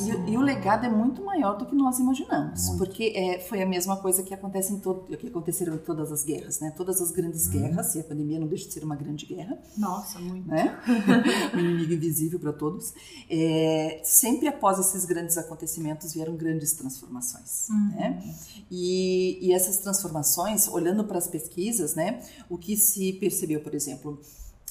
e, 0.00 0.32
e, 0.32 0.36
o 0.36 0.40
legado 0.40 0.86
é 0.86 0.88
muito 0.88 1.24
maior 1.24 1.56
do 1.56 1.66
que 1.66 1.74
nós 1.74 1.98
imaginamos, 1.98 2.66
muito. 2.68 2.78
porque 2.78 3.12
é, 3.14 3.40
foi 3.40 3.62
a 3.62 3.66
mesma 3.66 3.96
coisa 3.96 4.22
que 4.22 4.32
acontece 4.34 4.72
em 4.72 4.78
todo, 4.78 5.16
que 5.16 5.26
aconteceram 5.26 5.74
em 5.74 5.78
todas 5.78 6.10
as 6.10 6.24
guerras, 6.24 6.60
né? 6.60 6.72
Todas 6.76 7.00
as 7.00 7.10
grandes 7.10 7.46
hum. 7.46 7.52
guerras, 7.52 7.94
e 7.94 8.00
a 8.00 8.04
pandemia 8.04 8.38
não 8.38 8.46
deixa 8.46 8.66
de 8.66 8.74
ser 8.74 8.84
uma 8.84 8.96
grande 8.96 9.26
guerra. 9.26 9.58
Nossa, 9.76 10.18
muito. 10.18 10.48
Né? 10.48 10.78
um 11.54 11.58
inimigo 11.58 11.92
invisível 11.92 12.38
para 12.38 12.52
todos. 12.52 12.92
É, 13.30 14.00
sempre 14.04 14.48
após 14.48 14.78
esses 14.78 15.04
grandes 15.04 15.36
acontecimentos 15.38 16.12
vieram 16.12 16.36
grandes 16.36 16.72
transformações, 16.72 17.68
uhum. 17.68 17.96
né? 17.96 18.34
E, 18.70 19.38
e 19.40 19.52
essas 19.52 19.78
transformações, 19.78 20.68
olhando 20.68 21.04
para 21.04 21.18
as 21.18 21.26
pesquisas, 21.26 21.94
né? 21.94 22.20
O 22.48 22.58
que 22.58 22.76
se 22.76 23.12
percebeu, 23.14 23.60
por 23.60 23.74
exemplo, 23.74 24.20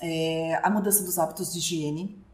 é 0.01 0.59
a 0.61 0.69
mudança 0.69 1.03
dos 1.03 1.17
hábitos 1.17 1.53
de 1.53 1.59
higiene 1.59 2.24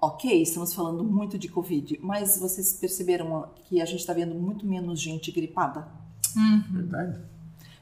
Ok, 0.00 0.42
estamos 0.42 0.74
falando 0.74 1.02
muito 1.02 1.38
de 1.38 1.48
Covid, 1.48 1.98
mas 2.02 2.38
vocês 2.38 2.74
perceberam 2.74 3.48
que 3.64 3.80
a 3.80 3.84
gente 3.86 4.00
está 4.00 4.12
vendo 4.12 4.34
muito 4.34 4.66
menos 4.66 5.00
gente 5.00 5.32
gripada? 5.32 5.88
Uhum. 6.36 6.62
Verdade. 6.70 7.20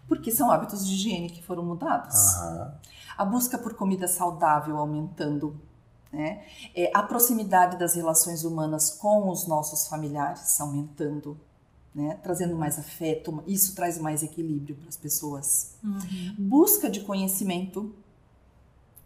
Porque 0.06 0.30
são 0.30 0.50
hábitos 0.50 0.86
de 0.86 0.94
higiene 0.94 1.28
que 1.28 1.42
foram 1.42 1.64
mudados. 1.64 2.14
Aham. 2.36 2.74
A 3.16 3.24
busca 3.24 3.58
por 3.58 3.74
comida 3.74 4.06
saudável 4.06 4.78
aumentando. 4.78 5.56
Né? 6.12 6.44
É, 6.74 6.90
a 6.94 7.02
proximidade 7.02 7.76
das 7.76 7.94
relações 7.94 8.44
humanas 8.44 8.90
com 8.90 9.28
os 9.28 9.48
nossos 9.48 9.88
familiares 9.88 10.60
aumentando. 10.60 11.36
Né? 11.92 12.18
Trazendo 12.22 12.56
mais 12.56 12.78
afeto, 12.78 13.42
isso 13.46 13.74
traz 13.74 13.98
mais 13.98 14.22
equilíbrio 14.22 14.76
para 14.76 14.88
as 14.88 14.96
pessoas. 14.96 15.74
Uhum. 15.82 16.34
Busca 16.38 16.88
de 16.88 17.00
conhecimento. 17.00 17.92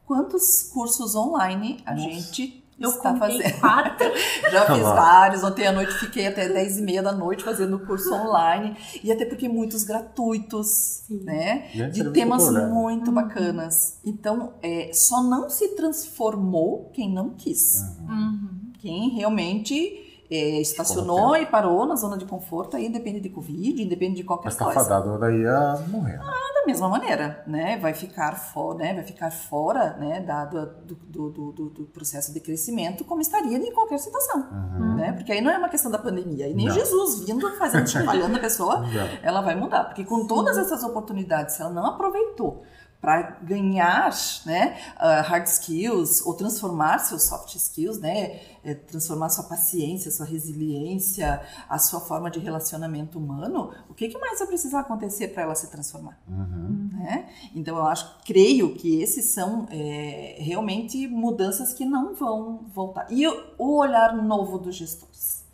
Quantos 0.06 0.62
cursos 0.64 1.14
online 1.14 1.82
a 1.86 1.94
Nossa. 1.94 2.02
gente 2.02 2.64
Eu 2.80 2.90
está 2.90 3.16
fazendo? 3.16 3.60
quatro. 3.60 4.06
Já 4.52 4.66
fiz 4.66 4.82
vários. 4.82 5.42
Ontem 5.44 5.66
à 5.66 5.72
noite 5.72 5.92
fiquei 5.94 6.26
até 6.26 6.48
10 6.48 6.78
e 6.78 6.82
meia 6.82 7.02
da 7.02 7.12
noite 7.12 7.42
fazendo 7.42 7.78
curso 7.80 8.12
online. 8.14 8.76
E 9.02 9.10
até 9.10 9.24
porque 9.24 9.48
muitos 9.48 9.84
gratuitos, 9.84 10.68
Sim. 11.06 11.24
né? 11.24 11.68
De 11.92 12.10
temas 12.10 12.42
muito 12.42 12.52
problema. 12.54 12.74
muito 12.80 13.08
Uhum. 13.08 13.14
bacanas. 13.14 13.98
Então, 14.04 14.54
é, 14.62 14.90
só 14.92 15.22
não 15.22 15.50
se 15.50 15.68
transformou 15.76 16.90
quem 16.94 17.12
não 17.12 17.30
quis. 17.30 17.82
Uhum. 18.08 18.72
Quem 18.80 19.10
realmente 19.10 20.07
é, 20.30 20.60
estacionou 20.60 21.36
e 21.36 21.46
parou 21.46 21.86
na 21.86 21.96
zona 21.96 22.16
de 22.18 22.24
conforto, 22.26 22.76
aí 22.76 22.86
independe 22.86 23.20
de 23.20 23.28
Covid, 23.30 23.82
independe 23.82 24.16
de 24.16 24.24
qualquer 24.24 24.46
Mas 24.48 24.56
tá 24.56 24.64
coisa. 24.66 24.80
fadado 24.80 25.18
daí 25.18 25.46
a 25.46 25.82
morrer. 25.88 26.18
né? 26.18 26.24
Da 26.54 26.66
mesma 26.66 26.88
maneira, 26.88 27.42
né? 27.46 27.78
Vai 27.78 27.94
ficar 27.94 28.32
fora, 28.34 28.78
né? 28.78 28.94
Vai 28.94 29.04
ficar 29.04 29.30
fora, 29.30 29.96
né? 29.96 30.20
Da, 30.20 30.44
do, 30.44 30.66
do, 31.08 31.30
do, 31.30 31.52
do- 31.70 31.84
processo 31.86 32.32
de 32.34 32.40
crescimento, 32.40 33.04
como 33.04 33.22
estaria 33.22 33.56
em 33.56 33.72
qualquer 33.72 33.98
situação, 33.98 34.46
Uhum. 34.52 34.96
né? 34.96 35.12
Porque 35.12 35.32
aí 35.32 35.40
não 35.40 35.50
é 35.50 35.56
uma 35.56 35.68
questão 35.70 35.90
da 35.90 35.98
pandemia, 35.98 36.46
e 36.46 36.52
nem 36.54 36.66
Não. 36.66 36.74
Jesus 36.74 37.24
vindo 37.24 37.50
fazendo 37.56 37.88
chacoalhando 37.88 38.36
a 38.36 38.40
pessoa, 38.40 38.84
Já. 38.92 39.06
ela 39.22 39.40
vai 39.40 39.54
mudar, 39.54 39.84
porque 39.84 40.04
com 40.04 40.26
todas 40.26 40.58
essas 40.58 40.82
oportunidades, 40.84 41.54
se 41.54 41.62
ela 41.62 41.70
não 41.70 41.86
aproveitou 41.86 42.62
para 43.00 43.38
ganhar, 43.42 44.10
né, 44.44 44.76
ah, 44.96 45.20
hard 45.20 45.46
skills 45.46 46.24
ou 46.26 46.34
transformar 46.34 46.98
seus 46.98 47.24
soft 47.24 47.54
skills, 47.54 47.98
né, 47.98 48.40
eh, 48.64 48.74
transformar 48.74 49.28
sua 49.28 49.44
paciência, 49.44 50.10
sua 50.10 50.26
resiliência, 50.26 51.40
a 51.68 51.78
sua 51.78 52.00
forma 52.00 52.28
de 52.28 52.40
relacionamento 52.40 53.16
humano, 53.18 53.72
o 53.88 53.94
que, 53.94 54.08
que 54.08 54.18
mais 54.18 54.40
vai 54.40 54.48
precisar 54.48 54.80
acontecer 54.80 55.28
para 55.28 55.44
ela 55.44 55.54
se 55.54 55.70
transformar? 55.70 56.18
Uhum. 56.28 56.90
né? 56.92 57.28
Então 57.54 57.76
eu 57.76 57.86
acho, 57.86 58.18
creio 58.24 58.74
que 58.74 59.00
esses 59.00 59.26
são 59.26 59.66
é, 59.70 60.36
realmente 60.40 61.06
mudanças 61.06 61.72
que 61.72 61.84
não 61.84 62.14
vão 62.14 62.66
voltar. 62.74 63.06
E 63.10 63.26
o, 63.28 63.44
o 63.58 63.76
olhar 63.76 64.16
novo 64.16 64.58
dos 64.58 64.74
gestores, 64.74 65.44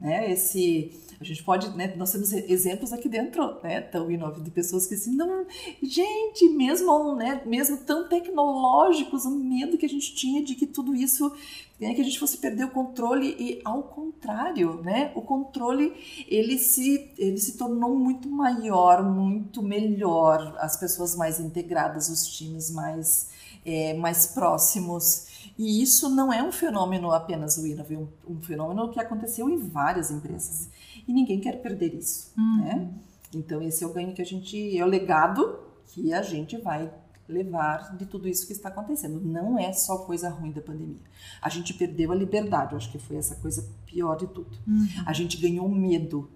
né? 0.00 0.30
Esse 0.30 0.92
a 1.20 1.24
gente 1.24 1.42
pode, 1.42 1.68
né, 1.76 1.92
nós 1.96 2.12
temos 2.12 2.32
exemplos 2.32 2.92
aqui 2.92 3.08
dentro, 3.08 3.60
né, 3.60 3.80
tão 3.80 4.08
inove 4.08 4.40
de 4.40 4.52
pessoas 4.52 4.86
que 4.86 4.94
assim, 4.94 5.16
não, 5.16 5.44
gente, 5.82 6.48
mesmo, 6.50 7.16
né, 7.16 7.42
mesmo 7.44 7.76
tão 7.78 8.08
tecnológicos, 8.08 9.24
o 9.24 9.30
medo 9.30 9.76
que 9.76 9.86
a 9.86 9.88
gente 9.88 10.14
tinha 10.14 10.44
de 10.44 10.54
que 10.54 10.64
tudo 10.64 10.94
isso, 10.94 11.28
né, 11.80 11.92
que 11.92 12.00
a 12.00 12.04
gente 12.04 12.20
fosse 12.20 12.38
perder 12.38 12.66
o 12.66 12.70
controle 12.70 13.34
e 13.36 13.60
ao 13.64 13.82
contrário, 13.82 14.80
né, 14.82 15.10
o 15.16 15.20
controle 15.20 15.92
ele 16.28 16.56
se 16.56 17.10
ele 17.18 17.38
se 17.38 17.58
tornou 17.58 17.96
muito 17.96 18.28
maior, 18.28 19.02
muito 19.02 19.60
melhor, 19.60 20.56
as 20.60 20.76
pessoas 20.76 21.16
mais 21.16 21.40
integradas, 21.40 22.08
os 22.08 22.28
times 22.28 22.70
mais 22.70 23.28
é, 23.66 23.92
mais 23.94 24.26
próximos. 24.26 25.26
E 25.58 25.82
isso 25.82 26.08
não 26.08 26.32
é 26.32 26.42
um 26.42 26.52
fenômeno 26.52 27.10
apenas 27.10 27.56
do 27.56 27.66
Inove, 27.66 27.94
é 27.94 27.98
um, 27.98 28.08
um 28.28 28.40
fenômeno 28.40 28.90
que 28.90 29.00
aconteceu 29.00 29.48
em 29.50 29.56
várias 29.58 30.10
empresas. 30.10 30.68
E 31.06 31.12
ninguém 31.12 31.40
quer 31.40 31.60
perder 31.60 31.94
isso, 31.94 32.32
Uhum. 32.38 32.58
né? 32.64 32.90
Então 33.34 33.60
esse 33.60 33.82
é 33.82 33.86
o 33.86 33.92
ganho 33.92 34.14
que 34.14 34.22
a 34.22 34.24
gente, 34.24 34.78
é 34.78 34.84
o 34.84 34.88
legado 34.88 35.58
que 35.86 36.12
a 36.14 36.22
gente 36.22 36.56
vai 36.58 36.90
levar 37.28 37.94
de 37.96 38.06
tudo 38.06 38.26
isso 38.26 38.46
que 38.46 38.52
está 38.52 38.68
acontecendo. 38.70 39.20
Não 39.20 39.58
é 39.58 39.70
só 39.72 39.98
coisa 39.98 40.30
ruim 40.30 40.50
da 40.52 40.62
pandemia. 40.62 40.96
A 41.42 41.48
gente 41.50 41.74
perdeu 41.74 42.10
a 42.10 42.14
liberdade, 42.14 42.72
eu 42.72 42.78
acho 42.78 42.90
que 42.90 42.98
foi 42.98 43.16
essa 43.16 43.34
coisa 43.36 43.68
pior 43.84 44.16
de 44.16 44.26
tudo. 44.28 44.56
Uhum. 44.66 44.86
A 45.04 45.12
gente 45.12 45.36
ganhou 45.36 45.68
medo, 45.68 46.30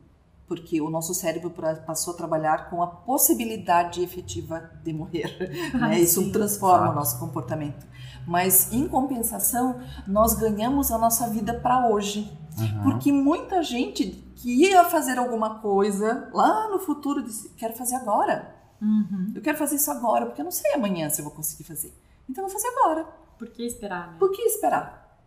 porque 0.46 0.80
o 0.80 0.90
nosso 0.90 1.14
cérebro 1.14 1.50
passou 1.86 2.14
a 2.14 2.16
trabalhar 2.16 2.68
com 2.68 2.82
a 2.82 2.86
possibilidade 2.86 4.02
efetiva 4.02 4.70
de 4.82 4.92
morrer. 4.92 5.70
Ah, 5.74 5.88
né? 5.88 6.00
Isso 6.00 6.20
sim. 6.20 6.32
transforma 6.32 6.90
o 6.90 6.94
nosso 6.94 7.18
comportamento. 7.18 7.86
Mas, 8.26 8.72
em 8.72 8.86
compensação, 8.86 9.80
nós 10.06 10.34
ganhamos 10.34 10.92
a 10.92 10.98
nossa 10.98 11.28
vida 11.28 11.54
para 11.54 11.88
hoje. 11.88 12.30
Uhum. 12.58 12.82
Porque 12.82 13.10
muita 13.10 13.62
gente 13.62 14.06
que 14.36 14.68
ia 14.68 14.84
fazer 14.84 15.18
alguma 15.18 15.60
coisa 15.60 16.28
lá 16.32 16.68
no 16.68 16.78
futuro 16.78 17.22
disse: 17.22 17.48
quero 17.50 17.74
fazer 17.74 17.96
agora. 17.96 18.54
Uhum. 18.80 19.32
Eu 19.34 19.40
quero 19.40 19.56
fazer 19.56 19.76
isso 19.76 19.90
agora, 19.90 20.26
porque 20.26 20.40
eu 20.40 20.44
não 20.44 20.52
sei 20.52 20.74
amanhã 20.74 21.08
se 21.08 21.20
eu 21.20 21.24
vou 21.24 21.32
conseguir 21.32 21.64
fazer. 21.64 21.96
Então, 22.28 22.44
eu 22.44 22.48
vou 22.48 22.60
fazer 22.60 22.68
agora. 22.76 23.04
Por 23.38 23.48
que 23.48 23.62
esperar, 23.62 24.12
né? 24.12 24.16
Por 24.18 24.30
que 24.30 24.42
esperar? 24.42 25.18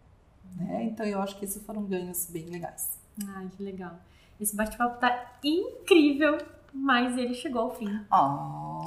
Né? 0.55 0.83
Então, 0.83 1.05
eu 1.05 1.21
acho 1.21 1.37
que 1.37 1.45
esses 1.45 1.61
foram 1.63 1.83
ganhos 1.83 2.27
bem 2.27 2.45
legais. 2.45 2.99
Ai, 3.27 3.49
que 3.55 3.63
legal. 3.63 3.99
Esse 4.39 4.55
bate-papo 4.55 4.99
tá 4.99 5.37
incrível, 5.43 6.37
mas 6.73 7.17
ele 7.17 7.33
chegou 7.33 7.63
ao 7.63 7.75
fim. 7.75 7.99
Oh. 8.11 8.83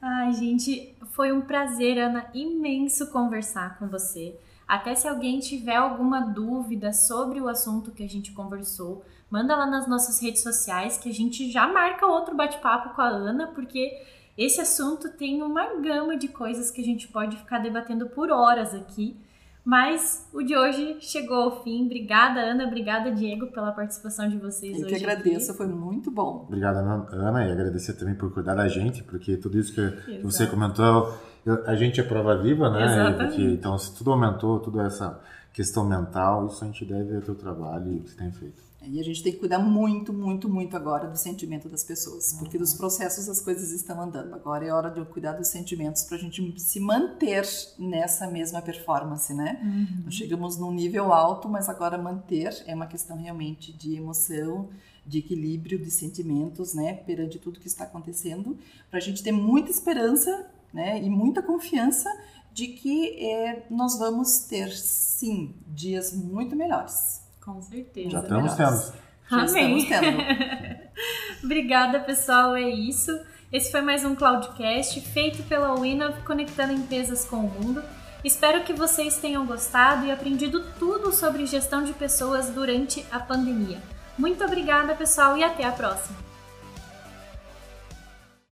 Ai, 0.00 0.32
gente, 0.32 0.94
foi 1.12 1.32
um 1.32 1.40
prazer, 1.40 1.98
Ana, 1.98 2.26
imenso 2.34 3.10
conversar 3.10 3.78
com 3.78 3.86
você. 3.86 4.36
Até 4.66 4.94
se 4.94 5.06
alguém 5.06 5.38
tiver 5.38 5.76
alguma 5.76 6.20
dúvida 6.20 6.92
sobre 6.92 7.40
o 7.40 7.48
assunto 7.48 7.90
que 7.90 8.02
a 8.02 8.08
gente 8.08 8.32
conversou, 8.32 9.04
manda 9.30 9.56
lá 9.56 9.66
nas 9.66 9.86
nossas 9.86 10.20
redes 10.20 10.42
sociais 10.42 10.96
que 10.96 11.08
a 11.08 11.12
gente 11.12 11.50
já 11.50 11.66
marca 11.66 12.06
outro 12.06 12.34
bate-papo 12.34 12.94
com 12.94 13.00
a 13.00 13.08
Ana, 13.08 13.48
porque 13.48 14.02
esse 14.36 14.60
assunto 14.60 15.10
tem 15.10 15.42
uma 15.42 15.74
gama 15.80 16.16
de 16.16 16.28
coisas 16.28 16.70
que 16.70 16.80
a 16.80 16.84
gente 16.84 17.08
pode 17.08 17.36
ficar 17.36 17.58
debatendo 17.58 18.08
por 18.08 18.30
horas 18.30 18.74
aqui. 18.74 19.16
Mas 19.64 20.28
o 20.32 20.42
de 20.42 20.56
hoje 20.56 20.96
chegou 21.00 21.36
ao 21.36 21.62
fim. 21.62 21.84
Obrigada, 21.86 22.40
Ana. 22.40 22.64
Obrigada, 22.66 23.12
Diego, 23.12 23.46
pela 23.48 23.70
participação 23.70 24.28
de 24.28 24.36
vocês 24.36 24.76
Eu 24.76 24.86
hoje. 24.86 24.88
que 24.88 24.94
aqui. 24.96 25.04
agradeço, 25.04 25.54
foi 25.54 25.66
muito 25.68 26.10
bom. 26.10 26.44
Obrigado, 26.48 26.78
Ana, 26.78 27.46
e 27.46 27.52
agradecer 27.52 27.92
também 27.94 28.14
por 28.16 28.32
cuidar 28.32 28.56
da 28.56 28.66
gente, 28.66 29.04
porque 29.04 29.36
tudo 29.36 29.58
isso 29.58 29.72
que 29.72 29.80
Exato. 29.80 30.22
você 30.22 30.46
comentou, 30.48 31.16
eu- 31.46 31.64
a 31.66 31.76
gente 31.76 32.00
é 32.00 32.02
prova 32.02 32.36
viva, 32.36 32.70
né? 32.70 32.84
Exatamente. 32.84 33.36
Porque, 33.36 33.42
então, 33.52 33.78
se 33.78 33.94
tudo 33.96 34.10
aumentou, 34.10 34.58
toda 34.58 34.82
essa 34.82 35.20
questão 35.52 35.84
mental, 35.88 36.46
isso 36.46 36.64
a 36.64 36.66
gente 36.66 36.84
deve 36.84 37.14
ao 37.14 37.22
teu 37.22 37.34
trabalho 37.36 37.92
e 37.92 37.96
o 37.98 38.00
que 38.02 38.10
você 38.10 38.16
tem 38.16 38.32
feito. 38.32 38.71
E 38.84 38.98
a 38.98 39.02
gente 39.04 39.22
tem 39.22 39.32
que 39.32 39.38
cuidar 39.38 39.58
muito, 39.58 40.12
muito, 40.12 40.48
muito 40.48 40.76
agora 40.76 41.08
do 41.08 41.16
sentimento 41.16 41.68
das 41.68 41.84
pessoas, 41.84 42.32
porque 42.38 42.58
dos 42.58 42.74
processos 42.74 43.28
as 43.28 43.40
coisas 43.40 43.70
estão 43.70 44.00
andando. 44.00 44.34
Agora 44.34 44.64
é 44.64 44.72
hora 44.72 44.90
de 44.90 44.98
eu 44.98 45.06
cuidar 45.06 45.32
dos 45.32 45.48
sentimentos 45.48 46.02
para 46.02 46.16
a 46.16 46.20
gente 46.20 46.60
se 46.60 46.80
manter 46.80 47.46
nessa 47.78 48.26
mesma 48.26 48.60
performance, 48.60 49.32
né? 49.32 49.60
Uhum. 49.62 50.04
Nós 50.04 50.14
chegamos 50.14 50.56
num 50.56 50.72
nível 50.72 51.12
alto, 51.12 51.48
mas 51.48 51.68
agora 51.68 51.96
manter 51.96 52.62
é 52.66 52.74
uma 52.74 52.86
questão 52.86 53.16
realmente 53.16 53.72
de 53.72 53.94
emoção, 53.94 54.68
de 55.06 55.18
equilíbrio, 55.18 55.78
de 55.78 55.90
sentimentos, 55.90 56.74
né? 56.74 56.94
Perante 56.94 57.38
tudo 57.38 57.60
que 57.60 57.66
está 57.66 57.84
acontecendo, 57.84 58.58
para 58.90 58.98
a 58.98 59.02
gente 59.02 59.22
ter 59.22 59.32
muita 59.32 59.70
esperança, 59.70 60.46
né? 60.72 61.00
E 61.02 61.08
muita 61.08 61.42
confiança 61.42 62.08
de 62.52 62.68
que 62.68 63.24
é, 63.24 63.66
nós 63.70 63.98
vamos 63.98 64.40
ter, 64.40 64.70
sim, 64.72 65.54
dias 65.66 66.12
muito 66.12 66.54
melhores. 66.54 67.21
Com 67.44 67.60
certeza. 67.60 68.10
Já 68.10 68.20
Coisa 68.20 68.46
estamos 68.46 68.54
tendo. 68.54 69.02
Já 69.28 69.50
Amém. 69.50 69.78
estamos 69.78 69.88
tendo. 69.88 70.82
Obrigada, 71.44 72.00
pessoal. 72.00 72.54
É 72.54 72.68
isso. 72.68 73.10
Esse 73.52 73.70
foi 73.70 73.82
mais 73.82 74.04
um 74.04 74.14
Cloudcast 74.14 75.00
feito 75.00 75.42
pela 75.42 75.74
Winov, 75.78 76.22
conectando 76.24 76.72
empresas 76.72 77.24
com 77.24 77.36
o 77.36 77.50
mundo. 77.50 77.82
Espero 78.24 78.62
que 78.62 78.72
vocês 78.72 79.18
tenham 79.18 79.44
gostado 79.44 80.06
e 80.06 80.12
aprendido 80.12 80.64
tudo 80.78 81.12
sobre 81.12 81.44
gestão 81.44 81.82
de 81.82 81.92
pessoas 81.92 82.50
durante 82.50 83.04
a 83.10 83.18
pandemia. 83.18 83.82
Muito 84.16 84.44
obrigada, 84.44 84.94
pessoal, 84.94 85.36
e 85.36 85.42
até 85.42 85.64
a 85.64 85.72
próxima. 85.72 86.31